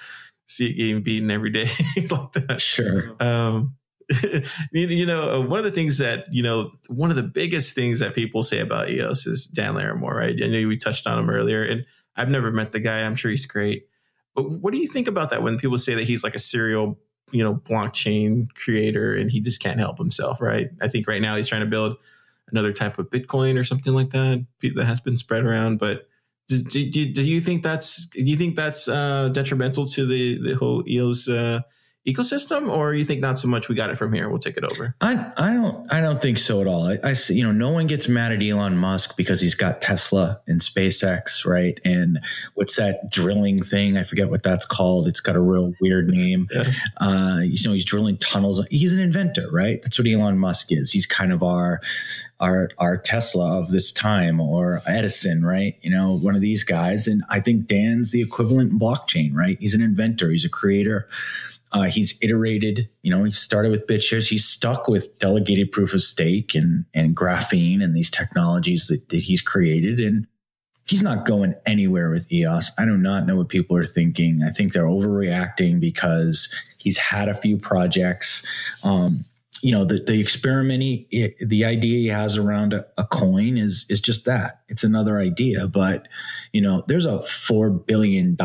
[0.45, 1.69] see it getting beaten every day
[2.11, 2.61] like that.
[2.61, 3.15] Sure.
[3.19, 3.75] Um,
[4.73, 7.99] you, know, uh, one of the things that, you know, one of the biggest things
[7.99, 10.35] that people say about EOS is Dan Larimer, right?
[10.39, 11.83] I know we touched on him earlier and
[12.15, 12.99] I've never met the guy.
[12.99, 13.87] I'm sure he's great.
[14.35, 16.99] But what do you think about that when people say that he's like a serial,
[17.31, 20.69] you know, blockchain creator and he just can't help himself, right?
[20.79, 21.97] I think right now he's trying to build
[22.51, 25.79] another type of Bitcoin or something like that that has been spread around.
[25.79, 26.07] But
[26.47, 30.55] do, do, do, you think that's do you think that's uh, detrimental to the the
[30.55, 31.61] whole EOS uh,
[32.07, 33.69] ecosystem, or you think not so much?
[33.69, 34.27] We got it from here.
[34.29, 34.95] We'll take it over.
[35.01, 36.87] I, I don't I don't think so at all.
[36.87, 40.61] I, you know no one gets mad at Elon Musk because he's got Tesla and
[40.61, 41.79] SpaceX, right?
[41.85, 42.19] And
[42.55, 43.97] what's that drilling thing?
[43.97, 45.07] I forget what that's called.
[45.07, 46.49] It's got a real weird name.
[46.97, 48.61] Uh, you know, he's drilling tunnels.
[48.69, 49.81] He's an inventor, right?
[49.83, 50.91] That's what Elon Musk is.
[50.91, 51.81] He's kind of our
[52.39, 55.77] our our Tesla of this time or Edison, right?
[55.81, 57.05] You know, one of these guys.
[57.05, 59.57] And I think Dan's the equivalent in blockchain, right?
[59.59, 60.31] He's an inventor.
[60.31, 61.07] He's a creator.
[61.73, 64.27] Uh, he's iterated, you know, he started with BitShares.
[64.27, 69.21] He's stuck with delegated proof of stake and, and graphene and these technologies that, that
[69.21, 69.99] he's created.
[69.99, 70.27] And
[70.85, 72.71] he's not going anywhere with EOS.
[72.77, 74.43] I do not know what people are thinking.
[74.43, 78.45] I think they're overreacting because he's had a few projects.
[78.83, 79.23] Um,
[79.61, 83.85] you know, the, the experiment, he, the idea he has around a, a coin is,
[83.89, 84.61] is just that.
[84.67, 86.09] It's another idea, but,
[86.51, 88.35] you know, there's a $4 billion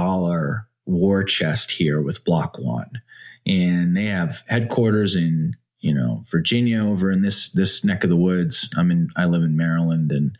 [0.85, 3.01] war chest here with Block One
[3.47, 8.17] and they have headquarters in you know Virginia over in this this neck of the
[8.17, 8.69] woods.
[8.77, 10.37] I'm in I live in Maryland and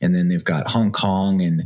[0.00, 1.64] and then they've got Hong Kong and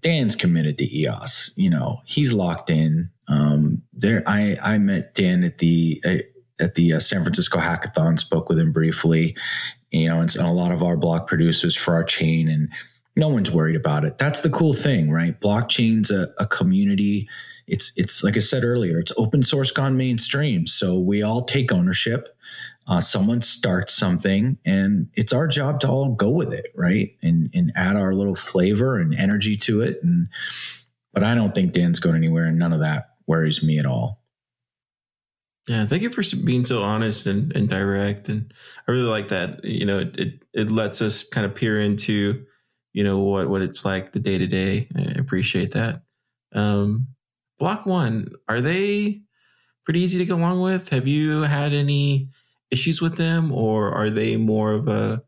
[0.00, 1.52] Dan's committed to EOS.
[1.56, 3.10] You know he's locked in.
[3.28, 8.18] Um, there I I met Dan at the uh, at the uh, San Francisco Hackathon.
[8.18, 9.36] Spoke with him briefly.
[9.90, 12.68] You know and, and a lot of our block producers for our chain and
[13.18, 14.18] no one's worried about it.
[14.18, 15.40] That's the cool thing, right?
[15.40, 17.28] Blockchain's a, a community
[17.66, 20.66] it's it's like I said earlier, it's open source gone mainstream.
[20.66, 22.28] So we all take ownership.
[22.88, 27.16] Uh, someone starts something, and it's our job to all go with it, right?
[27.22, 29.98] And and add our little flavor and energy to it.
[30.02, 30.28] And
[31.12, 34.22] but I don't think Dan's going anywhere, and none of that worries me at all.
[35.66, 38.54] Yeah, thank you for being so honest and, and direct, and
[38.86, 39.64] I really like that.
[39.64, 42.44] You know, it, it it lets us kind of peer into,
[42.92, 44.86] you know, what what it's like the day to day.
[44.96, 46.02] I appreciate that.
[46.52, 47.08] Um,
[47.58, 49.22] Block One, are they
[49.84, 50.90] pretty easy to get along with?
[50.90, 52.28] Have you had any
[52.70, 55.22] issues with them, or are they more of a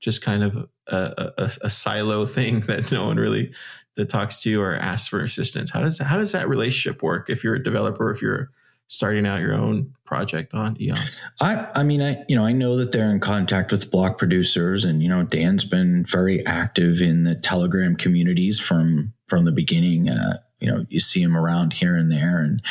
[0.00, 3.52] just kind of a, a, a silo thing that no one really
[3.96, 5.70] that talks to you or asks for assistance?
[5.70, 8.50] How does how does that relationship work if you're a developer, if you're
[8.86, 11.20] starting out your own project on EOS?
[11.40, 14.84] I, I mean, I, you know, I know that they're in contact with block producers,
[14.84, 20.08] and you know, Dan's been very active in the Telegram communities from from the beginning.
[20.08, 22.62] Uh, you know, you see him around here and there, and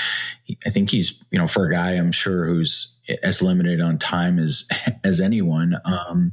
[0.44, 3.98] he, I think he's, you know, for a guy, I'm sure who's as limited on
[3.98, 4.66] time as
[5.04, 5.80] as anyone.
[5.86, 6.32] Um,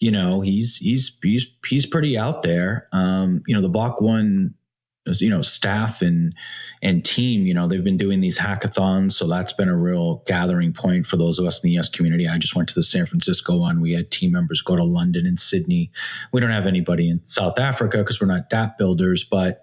[0.00, 2.88] you know, he's he's he's he's pretty out there.
[2.92, 4.54] Um, you know, the block one
[5.06, 6.32] you know staff and
[6.80, 10.72] and team you know they've been doing these hackathons so that's been a real gathering
[10.72, 13.04] point for those of us in the us community i just went to the san
[13.04, 15.90] francisco one we had team members go to london and sydney
[16.32, 19.62] we don't have anybody in south africa because we're not dApp builders but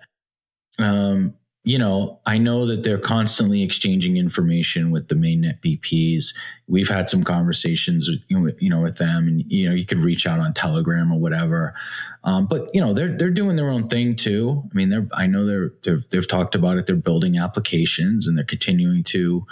[0.79, 6.33] um you know, I know that they're constantly exchanging information with the mainnet BPs.
[6.67, 9.99] We've had some conversations, you know, you know, with them, and you know, you could
[9.99, 11.75] reach out on Telegram or whatever.
[12.23, 14.63] Um, but you know, they're they're doing their own thing too.
[14.71, 16.87] I mean, they're I know they're, they're they've talked about it.
[16.87, 19.45] They're building applications and they're continuing to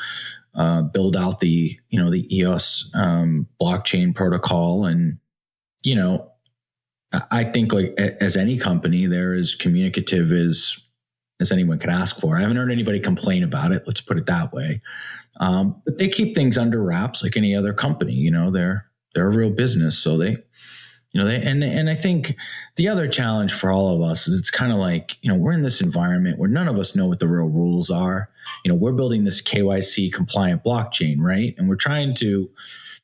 [0.55, 5.19] uh, build out the you know the EOS um, blockchain protocol, and
[5.83, 6.31] you know,
[7.29, 10.77] I think like as any company, they're as communicative as
[11.39, 12.37] as anyone could ask for.
[12.37, 13.83] I haven't heard anybody complain about it.
[13.85, 14.81] Let's put it that way.
[15.39, 18.13] Um, but they keep things under wraps like any other company.
[18.13, 20.31] You know, they're they're a real business, so they,
[21.11, 22.35] you know, they and and I think
[22.75, 25.53] the other challenge for all of us is it's kind of like you know we're
[25.53, 28.29] in this environment where none of us know what the real rules are.
[28.65, 31.53] You know, we're building this KYC compliant blockchain, right?
[31.57, 32.49] And we're trying to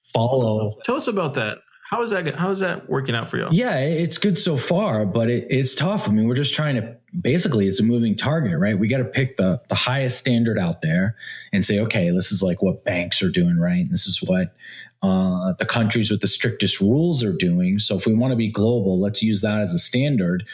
[0.01, 0.77] follow.
[0.83, 1.59] Tell us about that.
[1.89, 2.35] How is that?
[2.35, 3.47] How is that working out for you?
[3.51, 6.09] Yeah, it's good so far, but it, it's tough.
[6.09, 8.77] I mean, we're just trying to basically it's a moving target, right?
[8.77, 11.15] We got to pick the the highest standard out there
[11.51, 13.85] and say, okay, this is like what banks are doing, right?
[13.89, 14.55] This is what
[15.01, 17.79] uh, the countries with the strictest rules are doing.
[17.79, 20.45] So if we want to be global, let's use that as a standard.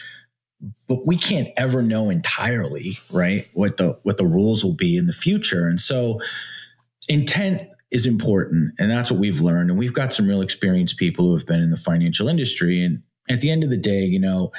[0.87, 3.47] But we can't ever know entirely, right?
[3.53, 6.19] What the what the rules will be in the future, and so
[7.07, 11.25] intent is important and that's what we've learned and we've got some real experienced people
[11.25, 14.19] who have been in the financial industry and at the end of the day you
[14.19, 14.51] know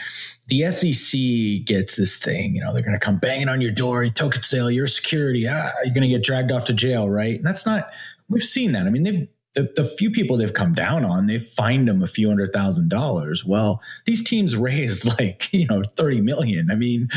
[0.49, 4.09] the sec gets this thing you know they're going to come banging on your door
[4.09, 7.45] token sale your security ah, you're going to get dragged off to jail right and
[7.45, 7.91] that's not
[8.29, 11.45] we've seen that i mean they've the, the few people they've come down on, they've
[11.45, 13.45] fined them a few hundred thousand dollars.
[13.45, 16.71] Well, these teams raised like, you know, 30 million.
[16.71, 17.09] I mean,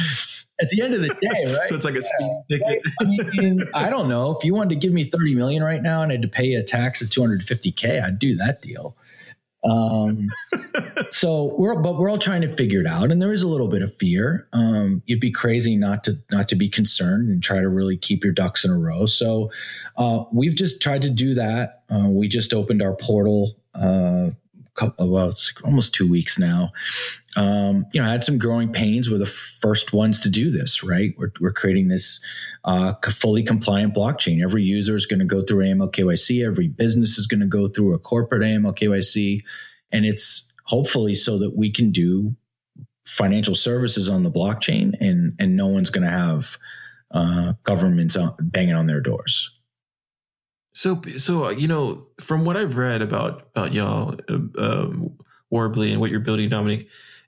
[0.61, 1.67] at the end of the day, right?
[1.67, 2.81] so it's like a speed ticket.
[3.01, 4.31] I mean, I don't know.
[4.31, 6.53] If you wanted to give me 30 million right now and I had to pay
[6.53, 8.95] a tax of 250K, I'd do that deal.
[9.63, 10.29] Um,
[11.09, 13.11] so we're, but we're all trying to figure it out.
[13.11, 14.47] And there is a little bit of fear.
[14.53, 18.23] Um, you'd be crazy not to, not to be concerned and try to really keep
[18.23, 19.05] your ducks in a row.
[19.05, 19.51] So,
[19.97, 21.83] uh, we've just tried to do that.
[21.89, 24.31] Uh, we just opened our portal, uh,
[24.75, 26.71] couple, well, it's almost two weeks now.
[27.35, 29.09] Um, you know, I had some growing pains.
[29.09, 31.13] We're the first ones to do this, right?
[31.17, 32.19] We're, we're creating this
[32.63, 34.43] uh, fully compliant blockchain.
[34.43, 36.45] Every user is going to go through AML KYC.
[36.45, 39.43] Every business is going to go through a corporate AML KYC.
[39.91, 42.35] And it's hopefully so that we can do
[43.05, 46.57] financial services on the blockchain and, and no one's going to have
[47.11, 49.52] uh, governments banging on their doors.
[50.73, 55.17] So, so you know, from what I've read about about y'all, um,
[55.51, 56.87] Worbli, and what you're building, Domenic,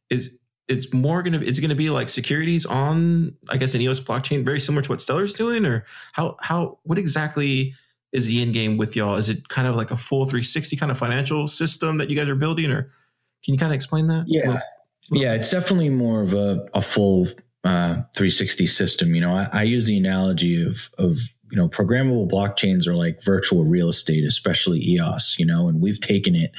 [0.10, 0.38] is
[0.68, 4.60] it's more gonna it's gonna be like securities on, I guess, an EOS blockchain, very
[4.60, 7.74] similar to what Stellar's doing, or how how what exactly
[8.12, 9.16] is the end game with y'all?
[9.16, 12.28] Is it kind of like a full 360 kind of financial system that you guys
[12.28, 12.92] are building, or
[13.44, 14.26] can you kind of explain that?
[14.28, 14.60] Yeah,
[15.12, 17.28] yeah, it's definitely more of a a full
[17.64, 19.14] uh, 360 system.
[19.14, 21.20] You know, I, I use the analogy of of
[21.52, 26.00] you know, programmable blockchains are like virtual real estate, especially EOS, you know, and we've
[26.00, 26.52] taken it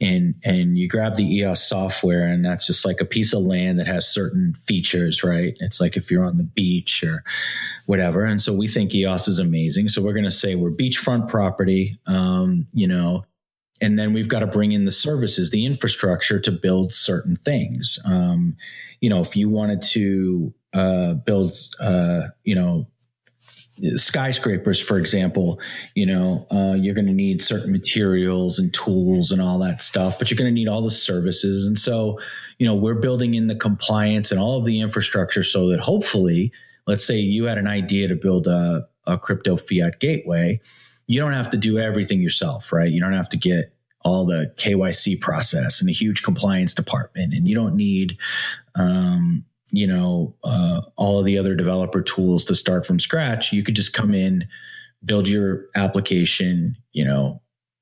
[0.00, 3.78] and and you grab the EOS software and that's just like a piece of land
[3.78, 5.56] that has certain features, right?
[5.60, 7.24] It's like if you're on the beach or
[7.86, 8.24] whatever.
[8.24, 9.88] And so we think EOS is amazing.
[9.88, 13.24] So we're going to say we're beachfront property, um, you know,
[13.80, 17.98] and then we've got to bring in the services, the infrastructure to build certain things.
[18.04, 18.56] Um,
[19.00, 22.86] you know, if you wanted to uh, build, uh, you know,
[23.96, 25.60] skyscrapers, for example,
[25.94, 30.18] you know, uh, you're going to need certain materials and tools and all that stuff,
[30.18, 31.64] but you're going to need all the services.
[31.66, 32.18] And so,
[32.58, 36.52] you know, we're building in the compliance and all of the infrastructure so that hopefully,
[36.86, 40.60] let's say you had an idea to build a, a crypto fiat gateway.
[41.06, 42.90] you don't have to do everything yourself, right?
[42.90, 43.72] You don't have to get
[44.02, 48.16] all the KYC process and a huge compliance department, and you don't need,
[48.76, 53.52] um, you know, uh, all of the other developer tools to start from scratch.
[53.52, 54.46] You could just come in,
[55.04, 57.40] build your application, you know,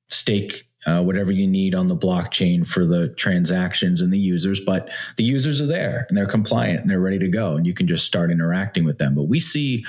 [0.09, 4.59] stake uh, whatever you need on the blockchain for the transactions and the users.
[4.59, 7.73] But the users are there and they're compliant and they're ready to go, and you
[7.73, 9.15] can just start interacting with them.
[9.15, 9.83] But we see,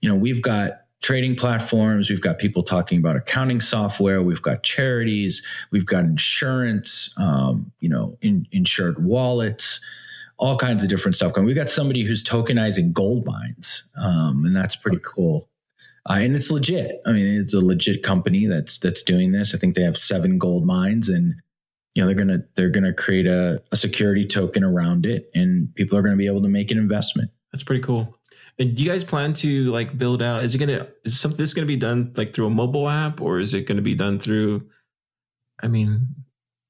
[0.00, 4.62] you know, we've got trading platforms, we've got people talking about accounting software, we've got
[4.62, 9.80] charities, we've got insurance, um, you know, in, insured wallets.
[10.38, 11.32] All kinds of different stuff.
[11.32, 11.46] going.
[11.46, 15.48] We've got somebody who's tokenizing gold mines, um, and that's pretty cool
[16.08, 17.02] uh, and it's legit.
[17.06, 19.54] I mean, it's a legit company that's that's doing this.
[19.54, 21.34] I think they have seven gold mines, and
[21.94, 25.98] you know they're gonna they're gonna create a, a security token around it, and people
[25.98, 27.30] are gonna be able to make an investment.
[27.52, 28.16] That's pretty cool.
[28.58, 30.44] And do you guys plan to like build out?
[30.44, 33.38] Is it gonna is something this gonna be done like through a mobile app, or
[33.38, 34.66] is it gonna be done through?
[35.62, 36.06] I mean,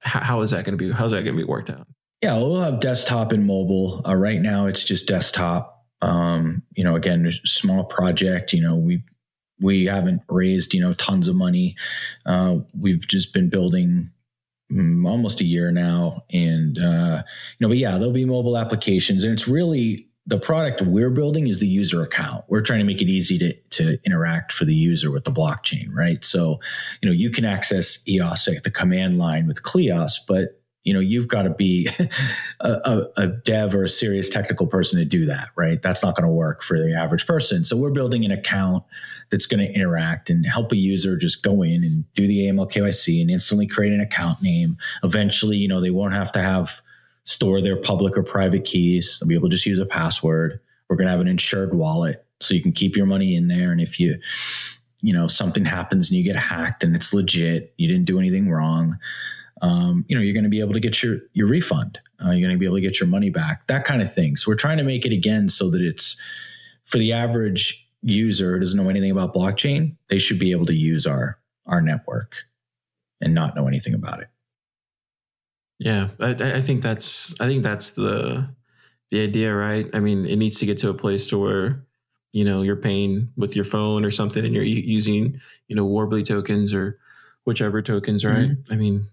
[0.00, 0.90] how, how is that gonna be?
[0.90, 1.86] How's that gonna be worked out?
[2.22, 4.02] Yeah, we'll have desktop and mobile.
[4.06, 5.86] Uh, right now, it's just desktop.
[6.02, 8.52] Um, you know, again, small project.
[8.52, 9.02] You know, we
[9.60, 11.76] we haven't raised you know tons of money.
[12.26, 14.10] Uh, we've just been building
[14.72, 17.22] mm, almost a year now, and uh,
[17.58, 21.46] you know, but yeah, there'll be mobile applications, and it's really the product we're building
[21.46, 22.44] is the user account.
[22.48, 25.88] We're trying to make it easy to to interact for the user with the blockchain,
[25.92, 26.24] right?
[26.24, 26.58] So,
[27.00, 31.00] you know, you can access EOS at the command line with Cleos, but you know
[31.00, 31.88] you've got to be
[32.60, 35.82] a, a, a, dev or a serious technical person to do that right?
[35.82, 37.64] That's not going to work for the average person.
[37.64, 38.84] So we're building an account
[39.30, 42.70] that's going to interact and help a user just go in and do the aml
[42.70, 44.76] kyc and instantly create an account name.
[45.02, 46.80] Eventually you know they won't have to have
[47.24, 49.18] store their public or private keys.
[49.20, 50.60] They'll be able to just use a password.
[50.88, 53.72] We're going to have an insured wallet so you can keep your money in there
[53.72, 54.18] and if you
[55.00, 58.50] you know something happens and you get hacked and it's legit you didn't do anything
[58.50, 58.98] wrong
[59.62, 61.98] um, you know, you're going to be able to get your your refund.
[62.24, 63.66] Uh, you're going to be able to get your money back.
[63.66, 64.36] That kind of thing.
[64.36, 66.16] So we're trying to make it again so that it's
[66.84, 69.96] for the average user who doesn't know anything about blockchain.
[70.09, 72.36] They should be able to use our our network
[73.20, 74.28] and not know anything about it.
[75.78, 78.48] Yeah, I, I think that's I think that's the
[79.11, 79.88] the idea, right?
[79.94, 81.85] I mean, it needs to get to a place to where
[82.32, 86.24] you know you're paying with your phone or something, and you're using you know Worbli
[86.24, 86.98] tokens or
[87.44, 88.51] whichever tokens, right?
[88.51, 88.72] Mm-hmm.
[88.72, 89.09] I mean,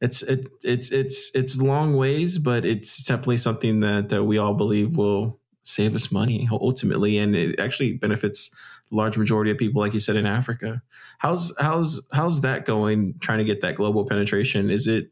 [0.00, 4.54] it's it, it's it's it's long ways, but it's definitely something that that we all
[4.54, 8.54] believe will save us money ultimately, and it actually benefits
[8.90, 10.82] large majority of people, like you said, in Africa.
[11.18, 13.14] How's how's how's that going?
[13.20, 15.10] Trying to get that global penetration is it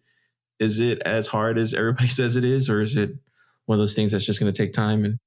[0.60, 3.10] is it as hard as everybody says it is, or is it
[3.66, 5.18] one of those things that's just going to take time and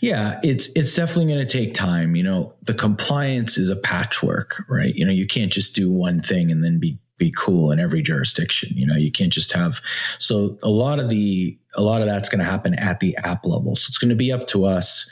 [0.00, 2.16] yeah, it's it's definitely going to take time.
[2.16, 4.94] You know, the compliance is a patchwork, right?
[4.94, 8.02] You know, you can't just do one thing and then be be cool in every
[8.02, 8.76] jurisdiction.
[8.76, 9.80] You know, you can't just have
[10.18, 13.46] so a lot of the a lot of that's going to happen at the app
[13.46, 13.76] level.
[13.76, 15.08] So it's going to be up to us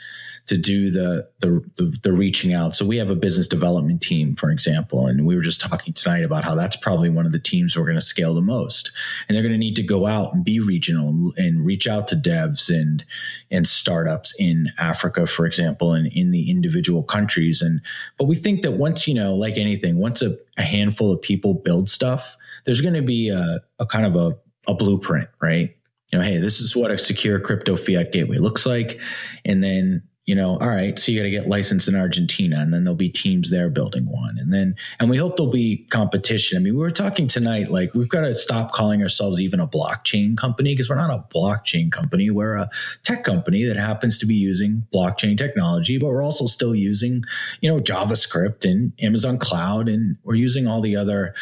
[0.49, 2.75] to do the, the, the the reaching out.
[2.75, 6.23] So we have a business development team, for example, and we were just talking tonight
[6.23, 8.89] about how that's probably one of the teams we're going to scale the most,
[9.27, 12.15] and they're going to need to go out and be regional and, reach out to
[12.15, 13.05] devs and
[13.51, 17.61] and startups in Africa, for example, and in the individual countries.
[17.61, 17.79] And
[18.17, 21.53] but we think that once you know, like anything, once a, a handful of people
[21.53, 22.35] build stuff,
[22.65, 24.35] there's going to be a, a kind of a
[24.67, 25.75] a blueprint, right?
[26.11, 28.99] You know, hey, this is what a secure crypto fiat gateway looks like.
[29.45, 32.71] And then you know, all right, so you got to get licensed in Argentina, and
[32.71, 36.55] then there'll be teams there building one, and then and we hope there'll be competition.
[36.55, 39.65] I mean, we were talking tonight, like we've got to stop calling ourselves even a
[39.65, 42.29] blockchain company because we're not a blockchain company.
[42.29, 42.69] We're a
[43.03, 47.23] tech company that happens to be using blockchain technology, but we're also still using,
[47.61, 51.33] you know, JavaScript and Amazon Cloud, and we're using all the other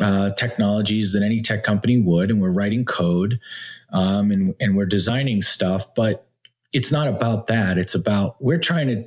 [0.00, 3.40] uh, technologies that any tech company would, and we're writing code,
[3.92, 6.28] um, and and we're designing stuff, but
[6.74, 7.78] it's not about that.
[7.78, 9.04] It's about we're trying to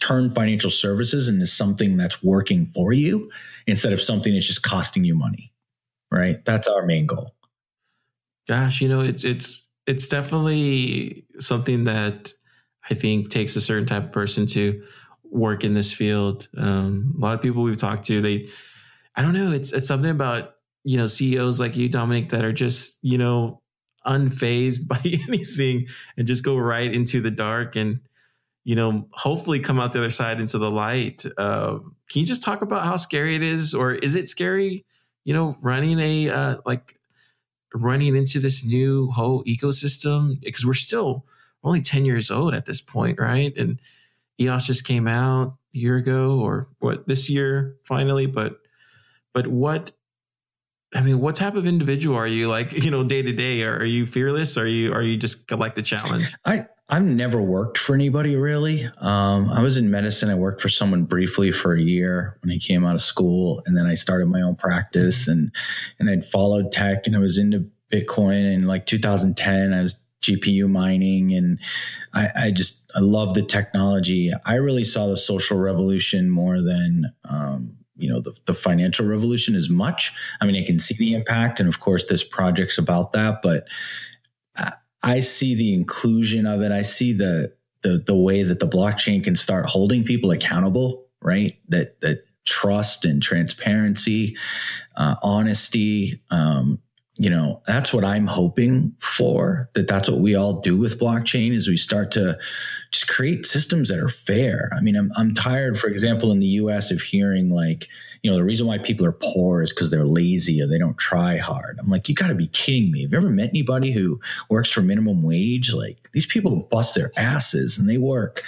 [0.00, 3.30] turn financial services into something that's working for you
[3.66, 5.52] instead of something that's just costing you money.
[6.10, 6.44] Right?
[6.44, 7.34] That's our main goal.
[8.46, 12.32] Gosh, you know, it's it's it's definitely something that
[12.90, 14.82] I think takes a certain type of person to
[15.24, 16.48] work in this field.
[16.56, 18.48] Um, a lot of people we've talked to, they,
[19.16, 22.52] I don't know, it's it's something about you know CEOs like you, Domenic, that are
[22.52, 23.62] just you know
[24.06, 25.86] unfazed by anything
[26.16, 28.00] and just go right into the dark and
[28.64, 31.24] you know hopefully come out the other side into the light.
[31.36, 31.78] Uh,
[32.10, 33.74] can you just talk about how scary it is?
[33.74, 34.84] Or is it scary
[35.24, 36.98] you know running a uh, like
[37.74, 40.40] running into this new whole ecosystem?
[40.40, 41.26] Because we're still
[41.62, 43.56] only 10 years old at this point right?
[43.56, 43.80] And
[44.40, 48.60] eos just came out a year ago or what this year finally, but
[49.32, 49.92] but what
[50.94, 52.48] I mean, what type of individual are you?
[52.48, 54.56] Like, you know, day to day, are you fearless?
[54.56, 56.34] Are you are you just like the challenge?
[56.44, 58.88] I I've never worked for anybody really.
[58.98, 60.28] Um, I was in medicine.
[60.28, 63.76] I worked for someone briefly for a year when I came out of school, and
[63.76, 65.50] then I started my own practice and
[65.98, 69.72] and I'd followed tech and I was into Bitcoin in like 2010.
[69.72, 71.58] I was GPU mining and
[72.12, 74.32] I, I just I love the technology.
[74.44, 79.54] I really saw the social revolution more than um, you know the, the financial revolution
[79.54, 80.12] as much.
[80.40, 83.40] I mean, I can see the impact, and of course, this project's about that.
[83.42, 83.66] But
[85.02, 86.72] I, see the inclusion of it.
[86.72, 87.52] I see the
[87.82, 91.06] the the way that the blockchain can start holding people accountable.
[91.20, 91.58] Right.
[91.68, 94.36] That that trust and transparency,
[94.96, 96.20] uh, honesty.
[96.30, 96.80] Um,
[97.16, 101.54] you know that's what i'm hoping for that that's what we all do with blockchain
[101.54, 102.36] is we start to
[102.94, 104.70] just create systems that are fair.
[104.76, 107.88] I mean i'm, I'm tired for example in the us of hearing like
[108.22, 110.96] you know the reason why people are poor is because they're lazy or they don't
[110.96, 111.78] try hard.
[111.78, 113.02] I'm like you got to be kidding me.
[113.02, 114.18] Have you ever met anybody who
[114.48, 115.74] works for minimum wage?
[115.74, 118.42] Like these people bust their asses and they work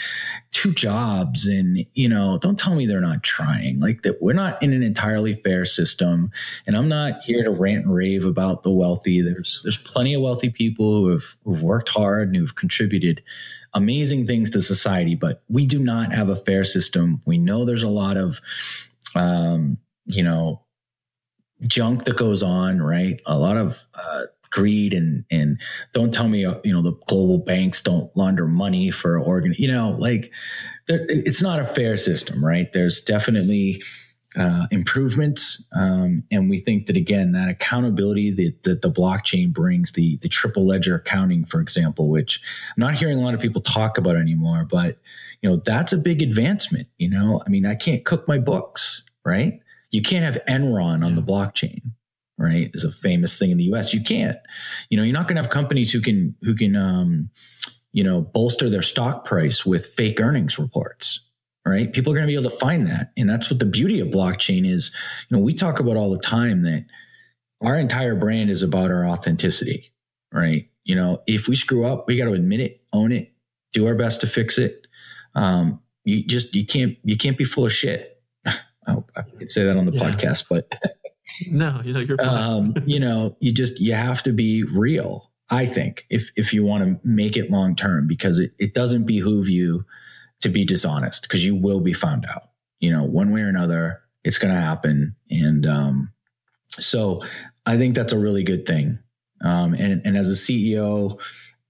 [0.52, 3.80] two jobs and you know don't tell me they're not trying.
[3.80, 6.30] Like that we're not in an entirely fair system.
[6.66, 9.20] And i'm not here to rant and rave about the wealthy.
[9.20, 13.22] There's there's plenty of wealthy people who have who've worked hard and who've contributed
[13.76, 17.20] amazing things to society but we do not have a fair system.
[17.26, 18.40] We know there's a lot of
[19.14, 20.62] um you know
[21.62, 23.20] junk that goes on right?
[23.26, 25.60] A lot of uh greed and and
[25.92, 29.70] don't tell me uh, you know the global banks don't launder money for organ you
[29.70, 30.30] know like
[30.88, 32.72] it's not a fair system right?
[32.72, 33.82] There's definitely
[34.36, 39.92] uh, improvements um, and we think that again that accountability that, that the blockchain brings
[39.92, 42.40] the the triple ledger accounting for example which
[42.76, 44.98] i'm not hearing a lot of people talk about anymore but
[45.40, 47.42] you know that's a big advancement you know?
[47.46, 49.60] I mean i can't cook my books right?
[49.90, 51.82] You can't have enron on the blockchain
[52.38, 54.38] right is a famous thing in the us you can't.
[54.88, 57.30] You know you're not going to have companies who can who can um
[57.92, 61.20] you know bolster their stock price with fake earnings reports
[61.72, 64.00] right people are going to be able to find that and that's what the beauty
[64.00, 64.90] of blockchain is
[65.28, 66.84] you know we talk about all the time that
[67.62, 69.92] our entire brand is about our authenticity
[70.32, 73.32] right you know if we screw up we got to admit it own it
[73.72, 74.86] do our best to fix it
[75.34, 78.52] um you just you can't you can't be full of shit i
[78.92, 80.10] hope i could say that on the Yeah.
[80.12, 80.70] podcast but
[81.50, 82.28] No, you know, you're fine.
[82.28, 85.32] um, you know, you just you have to be real.
[85.50, 89.06] I think if if you want to make it long term, because it, it doesn't
[89.06, 89.84] behoove you
[90.42, 92.50] to be dishonest, because you will be found out.
[92.80, 96.12] You know, one way or another, it's going to happen, and um,
[96.78, 97.22] so
[97.64, 98.98] I think that's a really good thing.
[99.42, 101.18] Um, and and as a CEO,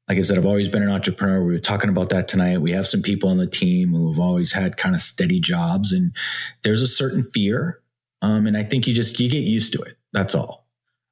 [0.09, 1.45] like I said, I've always been an entrepreneur.
[1.45, 2.61] We were talking about that tonight.
[2.61, 5.93] We have some people on the team who have always had kind of steady jobs,
[5.93, 6.13] and
[6.63, 7.81] there's a certain fear.
[8.23, 9.97] Um, and I think you just you get used to it.
[10.13, 10.67] That's all.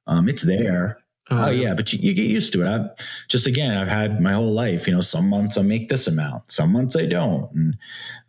[0.07, 0.99] Um, it's there.
[1.31, 2.67] Oh, yeah, but you, you get used to it.
[2.67, 2.89] I've
[3.29, 4.85] just again, I've had my whole life.
[4.85, 7.77] You know, some months I make this amount, some months I don't, and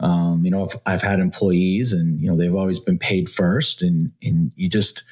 [0.01, 3.83] um, you know, I've, I've had employees, and you know, they've always been paid first,
[3.83, 5.03] and and you just,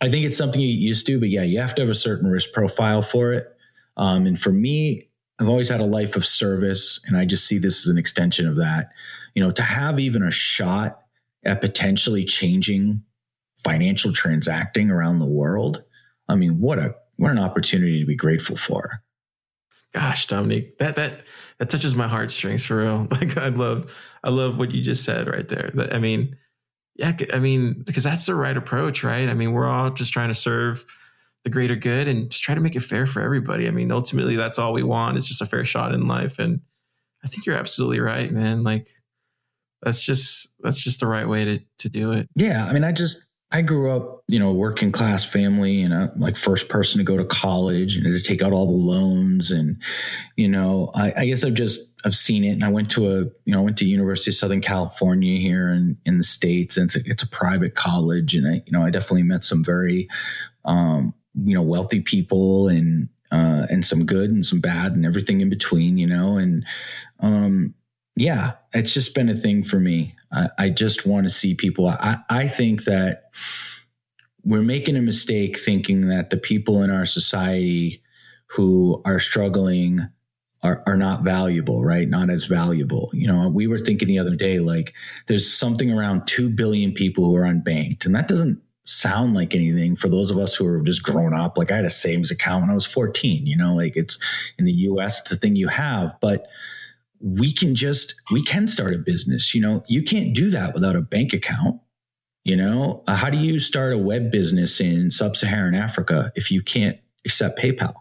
[0.00, 1.18] I think it's something you get used to.
[1.18, 3.48] But yeah, you have to have a certain risk profile for it.
[3.96, 5.08] Um, and for me,
[5.40, 8.46] I've always had a life of service, and I just see this as an extension
[8.46, 8.90] of that.
[9.34, 11.00] You know, to have even a shot
[11.44, 13.02] at potentially changing
[13.64, 15.82] financial transacting around the world.
[16.28, 19.02] I mean, what a what an opportunity to be grateful for.
[19.92, 21.22] Gosh, Domenic, that that
[21.58, 23.08] that touches my heartstrings for real.
[23.10, 25.72] Like I love I love what you just said right there.
[25.92, 26.36] I mean,
[26.96, 29.28] yeah, I mean, because that's the right approach, right?
[29.28, 30.84] I mean, we're all just trying to serve
[31.44, 33.68] the greater good and just try to make it fair for everybody.
[33.68, 36.38] I mean, ultimately, that's all we want is just a fair shot in life.
[36.38, 36.60] And
[37.24, 38.64] I think you're absolutely right, man.
[38.64, 38.88] Like
[39.82, 42.28] that's just that's just the right way to to do it.
[42.34, 46.18] Yeah, I mean, I just I grew up, you know, working class family, and I'm
[46.18, 49.80] like first person to go to college and to take out all the loans, and
[50.36, 53.18] you know, I, I guess I've just I've seen it, and I went to a
[53.20, 56.86] you know I went to University of Southern California here in in the states, and
[56.86, 60.08] it's a, it's a private college, and I you know I definitely met some very
[60.64, 61.14] um,
[61.44, 65.48] you know wealthy people and uh, and some good and some bad and everything in
[65.48, 66.64] between, you know, and
[67.20, 67.74] um,
[68.16, 70.15] yeah, it's just been a thing for me.
[70.32, 71.88] I, I just want to see people.
[71.88, 73.30] I, I think that
[74.44, 78.02] we're making a mistake thinking that the people in our society
[78.46, 80.00] who are struggling
[80.62, 82.08] are, are not valuable, right?
[82.08, 83.10] Not as valuable.
[83.12, 84.94] You know, we were thinking the other day, like
[85.26, 88.06] there's something around 2 billion people who are unbanked.
[88.06, 91.58] And that doesn't sound like anything for those of us who are just grown up.
[91.58, 94.18] Like I had a savings account when I was 14, you know, like it's
[94.58, 96.46] in the US, it's a thing you have, but
[97.20, 99.84] we can just we can start a business you know?
[99.88, 101.80] You can't do that without a bank account
[102.44, 103.02] you know?
[103.08, 107.58] Uh, how do you start a web business in sub-saharan africa if you can't accept
[107.58, 107.94] paypal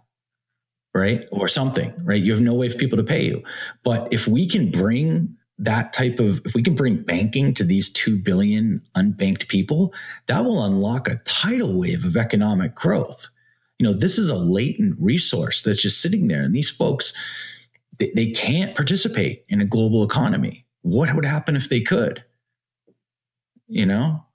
[0.94, 1.28] right?
[1.32, 2.22] Or something right?
[2.22, 3.44] You have no way for people to pay you.
[3.84, 7.90] But if we can bring that type of if we can bring banking to these
[7.90, 9.94] 2 billion unbanked people
[10.28, 13.28] that will unlock a tidal wave of economic growth.
[13.80, 17.14] You know this is a latent resource that's just sitting there and these folks
[18.00, 20.66] they, they can't participate in a global economy.
[20.82, 22.24] What would happen if they could?
[23.68, 24.26] You know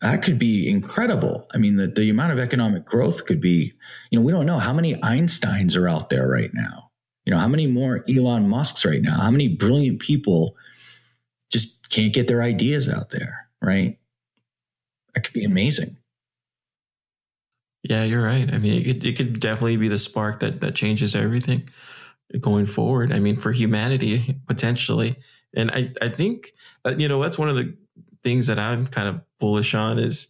[0.00, 1.46] that could be incredible.
[1.54, 3.72] I mean the, the amount of economic growth could be
[4.10, 6.90] you know we don't know how many einsteins are out there right now.
[7.24, 9.18] You know how many more elon musks right now?
[9.18, 10.56] How many brilliant people
[11.50, 13.98] just can't get their ideas out there right?
[15.14, 15.96] That could be amazing.
[17.82, 18.52] Yeah, you're right.
[18.52, 21.68] I mean, it could it could definitely be the spark that that changes everything
[22.40, 23.12] going forward.
[23.12, 25.16] I mean, for humanity potentially,
[25.54, 26.52] and I I think
[26.84, 27.76] that, you know that's one of the
[28.22, 30.28] things that I'm kind of bullish on is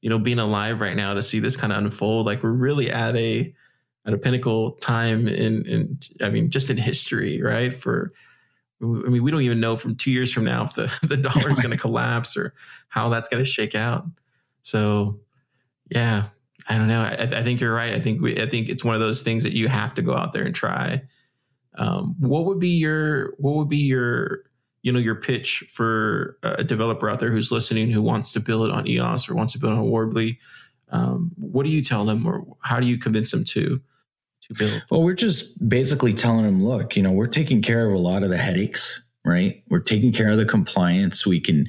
[0.00, 2.26] you know being alive right now to see this kind of unfold.
[2.26, 3.54] Like we're really at a
[4.06, 7.72] at a pinnacle time in in I mean just in history, right?
[7.72, 8.12] For
[8.82, 11.50] I mean, we don't even know from two years from now if the the dollar
[11.50, 12.54] is going to collapse or
[12.88, 14.06] how that's going to shake out.
[14.62, 15.20] So,
[15.90, 16.28] yeah,
[16.68, 17.02] I don't know.
[17.02, 17.94] I, I think you're right.
[17.94, 20.14] I think we, I think it's one of those things that you have to go
[20.14, 21.02] out there and try.
[21.76, 24.44] Um, what would be your what would be your
[24.82, 28.70] you know your pitch for a developer out there who's listening who wants to build
[28.70, 30.38] on EOS or wants to build on Worbli?
[30.90, 33.80] Um, what do you tell them, or how do you convince them to
[34.42, 34.82] to build?
[34.90, 38.22] Well, we're just basically telling them, look, you know, we're taking care of a lot
[38.22, 39.62] of the headaches, right?
[39.68, 41.26] We're taking care of the compliance.
[41.26, 41.66] We can,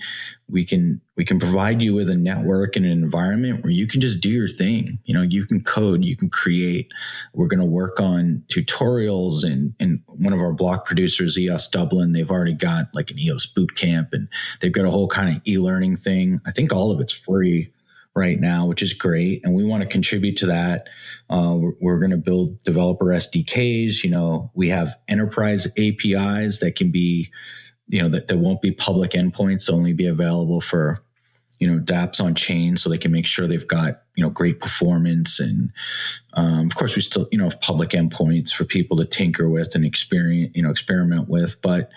[0.50, 4.00] we can, we can provide you with a network and an environment where you can
[4.00, 5.00] just do your thing.
[5.06, 6.92] You know, you can code, you can create.
[7.34, 12.14] We're going to work on tutorials and and one of our block producers, EOS Dublin,
[12.14, 14.30] they've already got like an EOS boot camp and
[14.62, 16.40] they've got a whole kind of e-learning thing.
[16.46, 17.74] I think all of it's free
[18.14, 19.42] right now, which is great.
[19.44, 20.88] And we want to contribute to that.
[21.30, 24.04] Uh, we're we're going to build developer SDKs.
[24.04, 27.32] You know, we have enterprise APIs that can be,
[27.88, 31.04] you know, that, that won't be public endpoints, only be available for,
[31.60, 34.60] you know, dApps on chain so they can make sure they've got, you know, great
[34.60, 35.40] performance.
[35.40, 35.72] And
[36.34, 39.76] um, of course, we still, you know, have public endpoints for people to tinker with
[39.76, 41.56] and experience, you know, experiment with.
[41.62, 41.90] But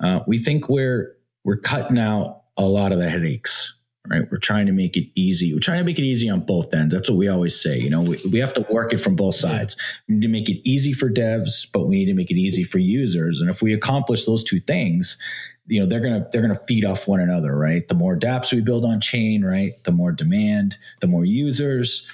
[0.00, 3.74] uh, we think we're, we're cutting out a lot of the headaches
[4.08, 4.30] right?
[4.30, 5.52] We're trying to make it easy.
[5.52, 6.94] We're trying to make it easy on both ends.
[6.94, 7.78] That's what we always say.
[7.78, 9.76] You know, we, we have to work it from both sides.
[10.08, 12.64] We need to make it easy for devs, but we need to make it easy
[12.64, 13.40] for users.
[13.40, 15.18] And if we accomplish those two things,
[15.66, 17.86] you know, they're gonna they're gonna feed off one another, right?
[17.86, 19.72] The more dApps we build on chain, right?
[19.84, 22.06] The more demand, the more users.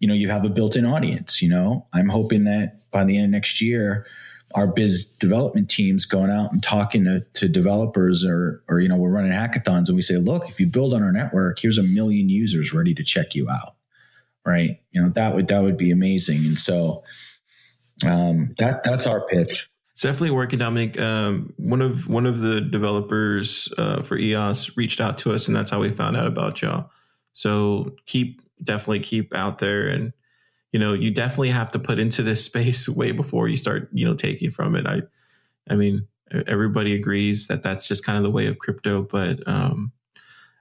[0.00, 1.42] You know, you have a built-in audience.
[1.42, 4.06] You know, I'm hoping that by the end of next year,
[4.54, 8.96] our biz development teams going out and talking to, to developers or or you know
[8.96, 11.82] we're running hackathons and we say look if you build on our network here's a
[11.82, 13.74] million users ready to check you out
[14.46, 17.02] right you know that would that would be amazing and so
[18.06, 19.67] um that that's our pitch
[19.98, 20.96] It's definitely working, Domenic.
[21.00, 25.56] Um, one of one of the developers uh, for EOS reached out to us, and
[25.56, 26.92] that's how we found out about y'all.
[27.32, 30.12] So keep definitely keep out there, and
[30.70, 34.06] you know you definitely have to put into this space way before you start you
[34.06, 34.86] know taking from it.
[34.86, 35.02] I,
[35.68, 36.06] I mean,
[36.46, 39.90] everybody agrees that that's just kind of the way of crypto, but um,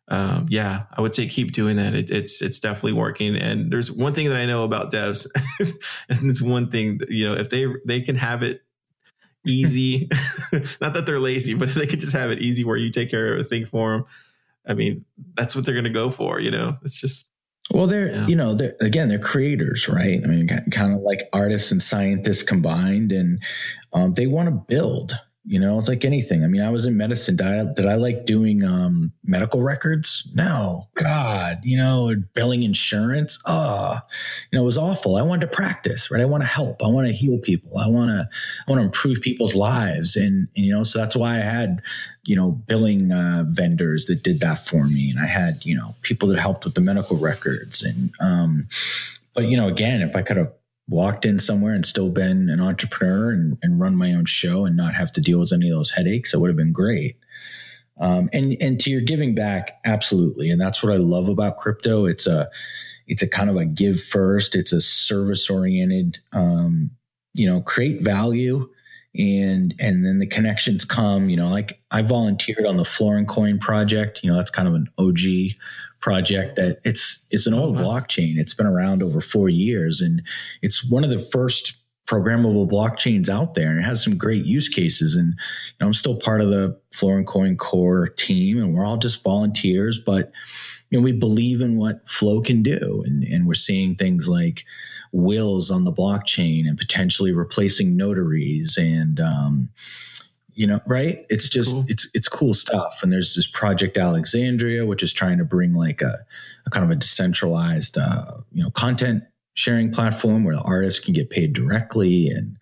[0.08, 1.94] um, yeah, I would say keep doing that.
[1.94, 3.36] It, it's it's definitely working.
[3.36, 5.28] And there's one thing that I know about devs,
[6.10, 8.64] and it's one thing that, you know if they they can have it
[9.48, 10.10] easy,
[10.82, 13.10] not that they're lazy, but if they could just have it easy where you take
[13.10, 14.06] care of a thing for them,
[14.68, 15.06] I mean
[15.36, 16.40] that's what they're going to go for.
[16.40, 17.30] You know, it's just
[17.72, 20.22] Well, they're you know they're again they're creators, right?
[20.24, 23.42] I mean, kind of like artists and scientists combined, and
[23.94, 25.18] um, they want to build.
[25.50, 26.44] You know, it's like anything.
[26.44, 27.38] I mean, I was in medicine.
[27.38, 30.28] Did I, did I like doing um, medical records?
[30.34, 33.40] No, God, you know, billing insurance.
[33.46, 33.98] Oh,
[34.52, 35.16] you know, it was awful.
[35.16, 36.22] I wanted to practice, right?
[36.22, 36.84] I want to help.
[36.84, 37.78] I want to heal people.
[37.78, 38.28] I want to,
[38.68, 41.82] I want to improve people's lives, and, and you know, so that's why I had,
[42.26, 45.96] you know, billing uh, vendors that did that for me, and I had, you know,
[46.02, 48.68] people that helped with the medical records, and um,
[49.34, 50.52] but you know, again, if I could have
[50.90, 54.78] walked in somewhere and still been an entrepreneur and, and run my own show and
[54.78, 57.18] not have to deal with any of those headaches, it would have been great.
[58.00, 62.06] Um, and and to your giving back, absolutely, and that's what I love about crypto.
[62.06, 62.50] It's a
[63.08, 64.54] it's a kind of a give first.
[64.54, 66.92] It's a service oriented, um,
[67.34, 68.70] you know, create value,
[69.16, 71.30] and and then the connections come.
[71.30, 74.22] You know, like I volunteered on the Florin Coin project.
[74.24, 75.56] You know, that's kind of an OG
[76.00, 78.38] project that it's it's an old blockchain.
[78.38, 80.22] It's been around over four years, and
[80.62, 81.76] it's one of the first
[82.08, 85.94] programmable blockchains out there and it has some great use cases and you know, i'm
[85.94, 90.32] still part of the Florincoin core team and we're all just volunteers but
[90.90, 94.64] you know we believe in what flow can do and, and we're seeing things like
[95.12, 99.70] wills on the blockchain and potentially replacing notaries and um,
[100.58, 105.04] you know right it's just it's it's cool stuff and there's this project alexandria which
[105.04, 106.20] is trying to bring like a,
[106.66, 109.24] a kind of a decentralized uh, you know content
[109.54, 112.58] sharing platform where the artists can get paid directly and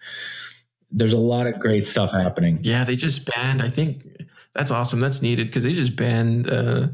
[0.91, 3.61] there's a lot of great stuff happening Yeah, they just banned.
[3.61, 4.07] I think
[4.53, 5.01] that's awesome.
[5.01, 6.87] That's needed because they just banned uh,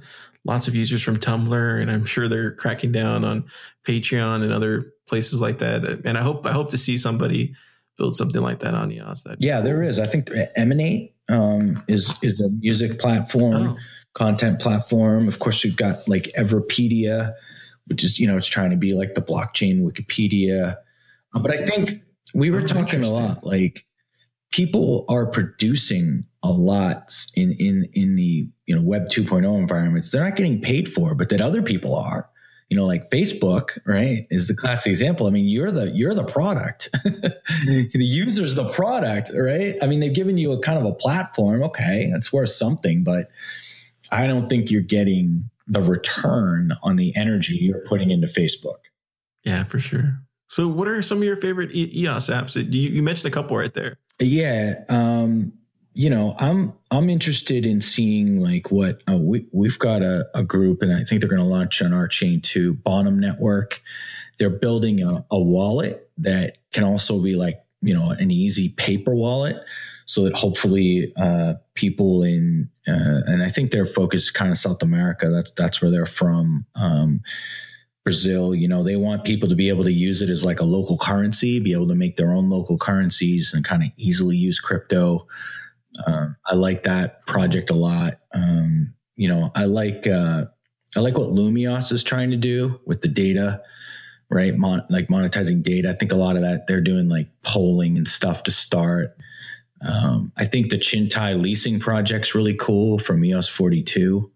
[0.43, 3.45] lots of users from Tumblr, and I'm sure they're cracking down on
[3.87, 6.01] Patreon and other places like that.
[6.03, 7.53] And I hope I hope to see somebody
[8.01, 9.23] build something like that on EOS.
[9.23, 9.99] That yeah there is.
[9.99, 13.77] I think emanate um, is is a music platform
[14.13, 15.27] content platform.
[15.27, 17.33] Of course we've got like Everipedia
[17.91, 20.77] which is you know it's trying to be like the blockchain wikipedia.
[21.33, 22.01] Uh, but i think
[22.33, 23.85] we were talking a lot like
[24.51, 30.09] people are producing a lot in in in the you know web 2.0 environments.
[30.09, 32.29] They're not getting paid for but that other people are
[32.71, 36.23] you know like facebook right is the classic example i mean you're the you're the
[36.23, 40.93] product the user's the product right i mean they've given you a kind of a
[40.93, 43.29] platform okay that's worth something but
[44.11, 48.79] i don't think you're getting the return on the energy you're putting into facebook
[49.43, 50.21] Yeah, for sure.
[50.47, 52.55] So, what are some of your favorite EOS apps?
[52.55, 53.97] You, you mentioned a couple right there.
[54.19, 55.53] Yeah, um,
[55.93, 60.43] you know, I'm I'm interested in seeing like what uh, we we've got a, a
[60.43, 63.81] group, and I think they're going to launch on our chain too, Bonham Network.
[64.37, 69.13] They're building a, a wallet that can also be like you know an easy paper
[69.13, 69.57] wallet,
[70.05, 74.81] so that hopefully uh, people in uh, and I think they're focused kind of South
[74.81, 75.29] America.
[75.29, 76.65] That's that's where they're from.
[76.75, 77.21] Um,
[78.03, 80.65] Brazil, you know, they want people to be able to use it as like a
[80.65, 84.59] local currency, be able to make their own local currencies and kind of easily use
[84.59, 85.27] crypto.
[86.05, 88.19] Um, I like that project a lot.
[88.33, 90.45] Um, you know, I like uh,
[90.95, 93.61] I like what Lumeos is trying to do with the data,
[94.29, 94.55] right?
[94.55, 95.89] Mon- like monetizing data.
[95.89, 99.17] I think a lot of that they're doing like polling and stuff to start.
[99.85, 104.31] Um, I think the Chintai leasing project's really cool from EOS 42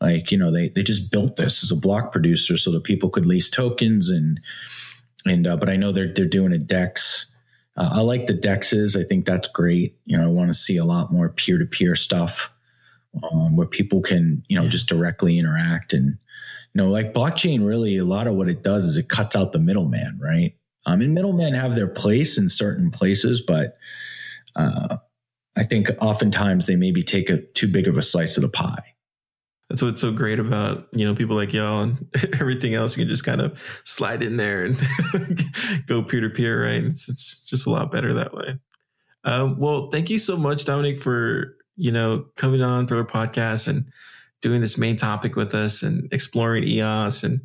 [0.00, 3.08] like you know they they just built this as a block producer so that people
[3.08, 4.40] could lease tokens and
[5.24, 7.26] and uh, but i know they're they're doing a dex
[7.76, 8.98] uh, i like the dexes.
[8.98, 9.96] I think that's great.
[10.04, 12.52] You know i want to see a lot more peer-to-peer stuff
[13.22, 16.06] um, where people can you know just directly interact and
[16.72, 19.52] you know like blockchain really a lot of what it does is it cuts out
[19.52, 20.54] the middleman right?
[20.86, 23.78] Um, and middlemen have their place in certain places but
[24.56, 24.98] uh,
[25.56, 28.93] i think oftentimes they maybe take a too big of a slice of the pie
[29.74, 32.96] That's what's so great about you know people like y'all and everything else.
[32.96, 34.80] You can just kind of slide in there and
[35.88, 36.84] go peer to peer, right?
[36.84, 38.56] It's it's just a lot better that way.
[39.24, 43.66] Um, well, thank you so much, Domenic, for you know coming on through our podcast
[43.66, 43.90] and
[44.42, 47.40] doing this main topic with us and exploring EOS and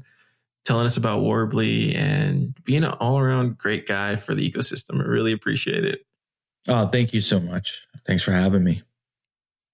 [0.65, 5.01] telling us about Worbli and being an all around great guy for the ecosystem.
[5.01, 6.01] I really appreciate it.
[6.67, 8.83] oh thank you so much thanks for having me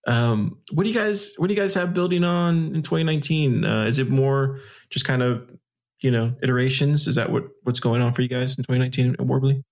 [0.07, 3.65] Um, what do you guys what do you guys have building on in 2019?
[3.65, 4.59] Uh, is it more
[4.89, 5.49] just kind of
[5.99, 7.07] you know iterations?
[7.07, 9.63] Is that what what's going on for you guys in 2019 at Worbli?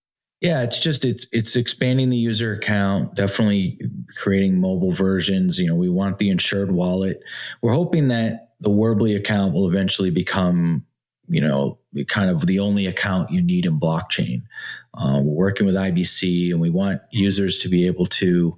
[0.43, 3.79] Yeah, it's just it's it's expanding the user account, definitely
[4.17, 5.57] creating mobile versions.
[5.57, 7.23] You know, we want the insured wallet.
[7.61, 10.85] We're hoping that the Worbli account will eventually become,
[11.29, 11.79] you know,
[12.09, 14.41] kind of the only account you need in blockchain.
[14.93, 18.57] Uh, we're working with IBC, and we want users to be able to,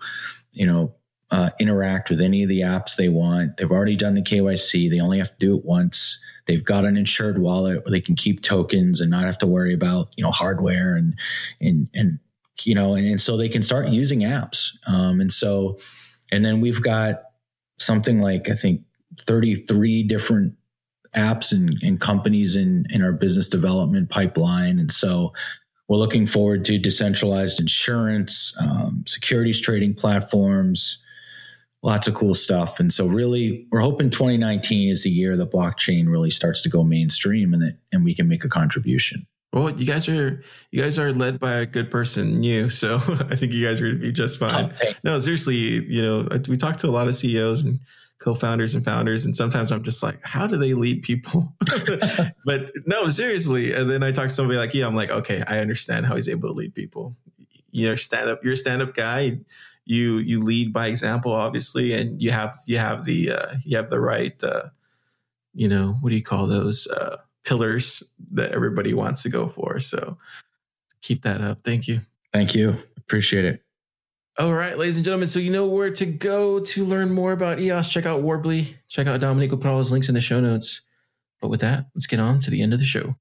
[0.53, 0.95] you know,
[1.31, 3.57] uh, interact with any of the apps they want.
[3.57, 4.89] They've already done the KYC.
[4.89, 6.19] They only have to do it once.
[6.45, 9.73] They've got an insured wallet where they can keep tokens and not have to worry
[9.73, 11.15] about you know hardware and
[11.60, 12.19] and and
[12.64, 14.69] you know and, and so they can start using apps.
[14.88, 15.80] Um, and so
[16.31, 17.23] and then we've got
[17.80, 18.81] something like I think
[19.22, 20.53] 33 different
[21.15, 24.77] apps and, and companies in in our business development pipeline.
[24.80, 25.34] And so
[25.88, 30.99] we're looking forward to decentralized insurance, um, securities trading platforms,
[31.86, 32.80] lots of cool stuff.
[32.80, 36.84] And so really we're hoping 2019 is the year the blockchain really starts to go
[36.84, 39.28] mainstream and that and we can make a contribution.
[39.53, 42.70] Well, you guys are you guys are led by a good person, you.
[42.70, 42.95] So
[43.30, 44.74] I think you guys are going to be just oh, fine.
[45.03, 47.80] No, seriously, you know, we talk to a lot of CEOs and
[48.18, 51.53] co-founders and founders, and sometimes I'm just like, how do they lead people?
[52.45, 53.74] but no, seriously.
[53.74, 56.28] And then I talk to somebody like you, I'm like, okay, I understand how he's
[56.28, 57.16] able to lead people.
[57.72, 59.38] You're stand up, you're a stand up guy.
[59.86, 63.90] You you lead by example, obviously, and you have you have the uh, you have
[63.90, 64.70] the right, uh,
[65.53, 69.80] you know, what do you call those uh, pillars that everybody wants to go for?
[69.80, 70.18] So
[71.06, 71.60] Keep that up.
[71.64, 72.02] Thank you.
[72.34, 72.78] Thank you.
[72.98, 73.62] Appreciate it.
[74.40, 75.28] All right, ladies and gentlemen.
[75.28, 77.90] So you know where to go to learn more about EOS.
[77.90, 78.74] Check out Worbli.
[78.88, 79.52] Check out Domenic.
[79.52, 80.82] We'll put all his links in the show notes.
[81.40, 83.16] But with that, let's get on to the end of the show.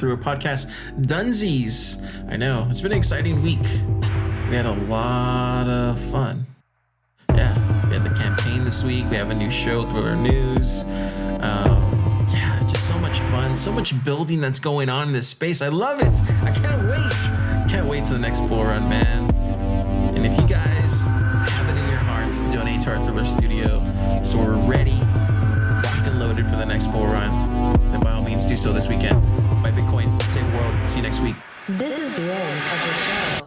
[0.00, 2.02] Thriller Podcast Dunsies.
[2.30, 3.62] I know, it's been an exciting week.
[4.48, 6.46] We had a lot of fun.
[7.28, 7.54] Yeah,
[7.86, 9.04] we had the campaign this week.
[9.10, 10.84] We have a new show, Thriller News.
[11.42, 15.60] Um, yeah, just so much fun, so much building that's going on in this space.
[15.60, 16.20] I love it.
[16.42, 17.70] I can't wait.
[17.70, 19.30] Can't wait to the next bull run, man.
[20.16, 23.80] And if you guys have it in your hearts, donate to our Thriller Studio
[24.24, 24.98] so we're ready,
[25.84, 27.30] locked and loaded for the next bull run,
[27.92, 29.29] then by all means do so this weekend.
[30.90, 31.36] See you next week.
[31.68, 33.39] This is the end of the show.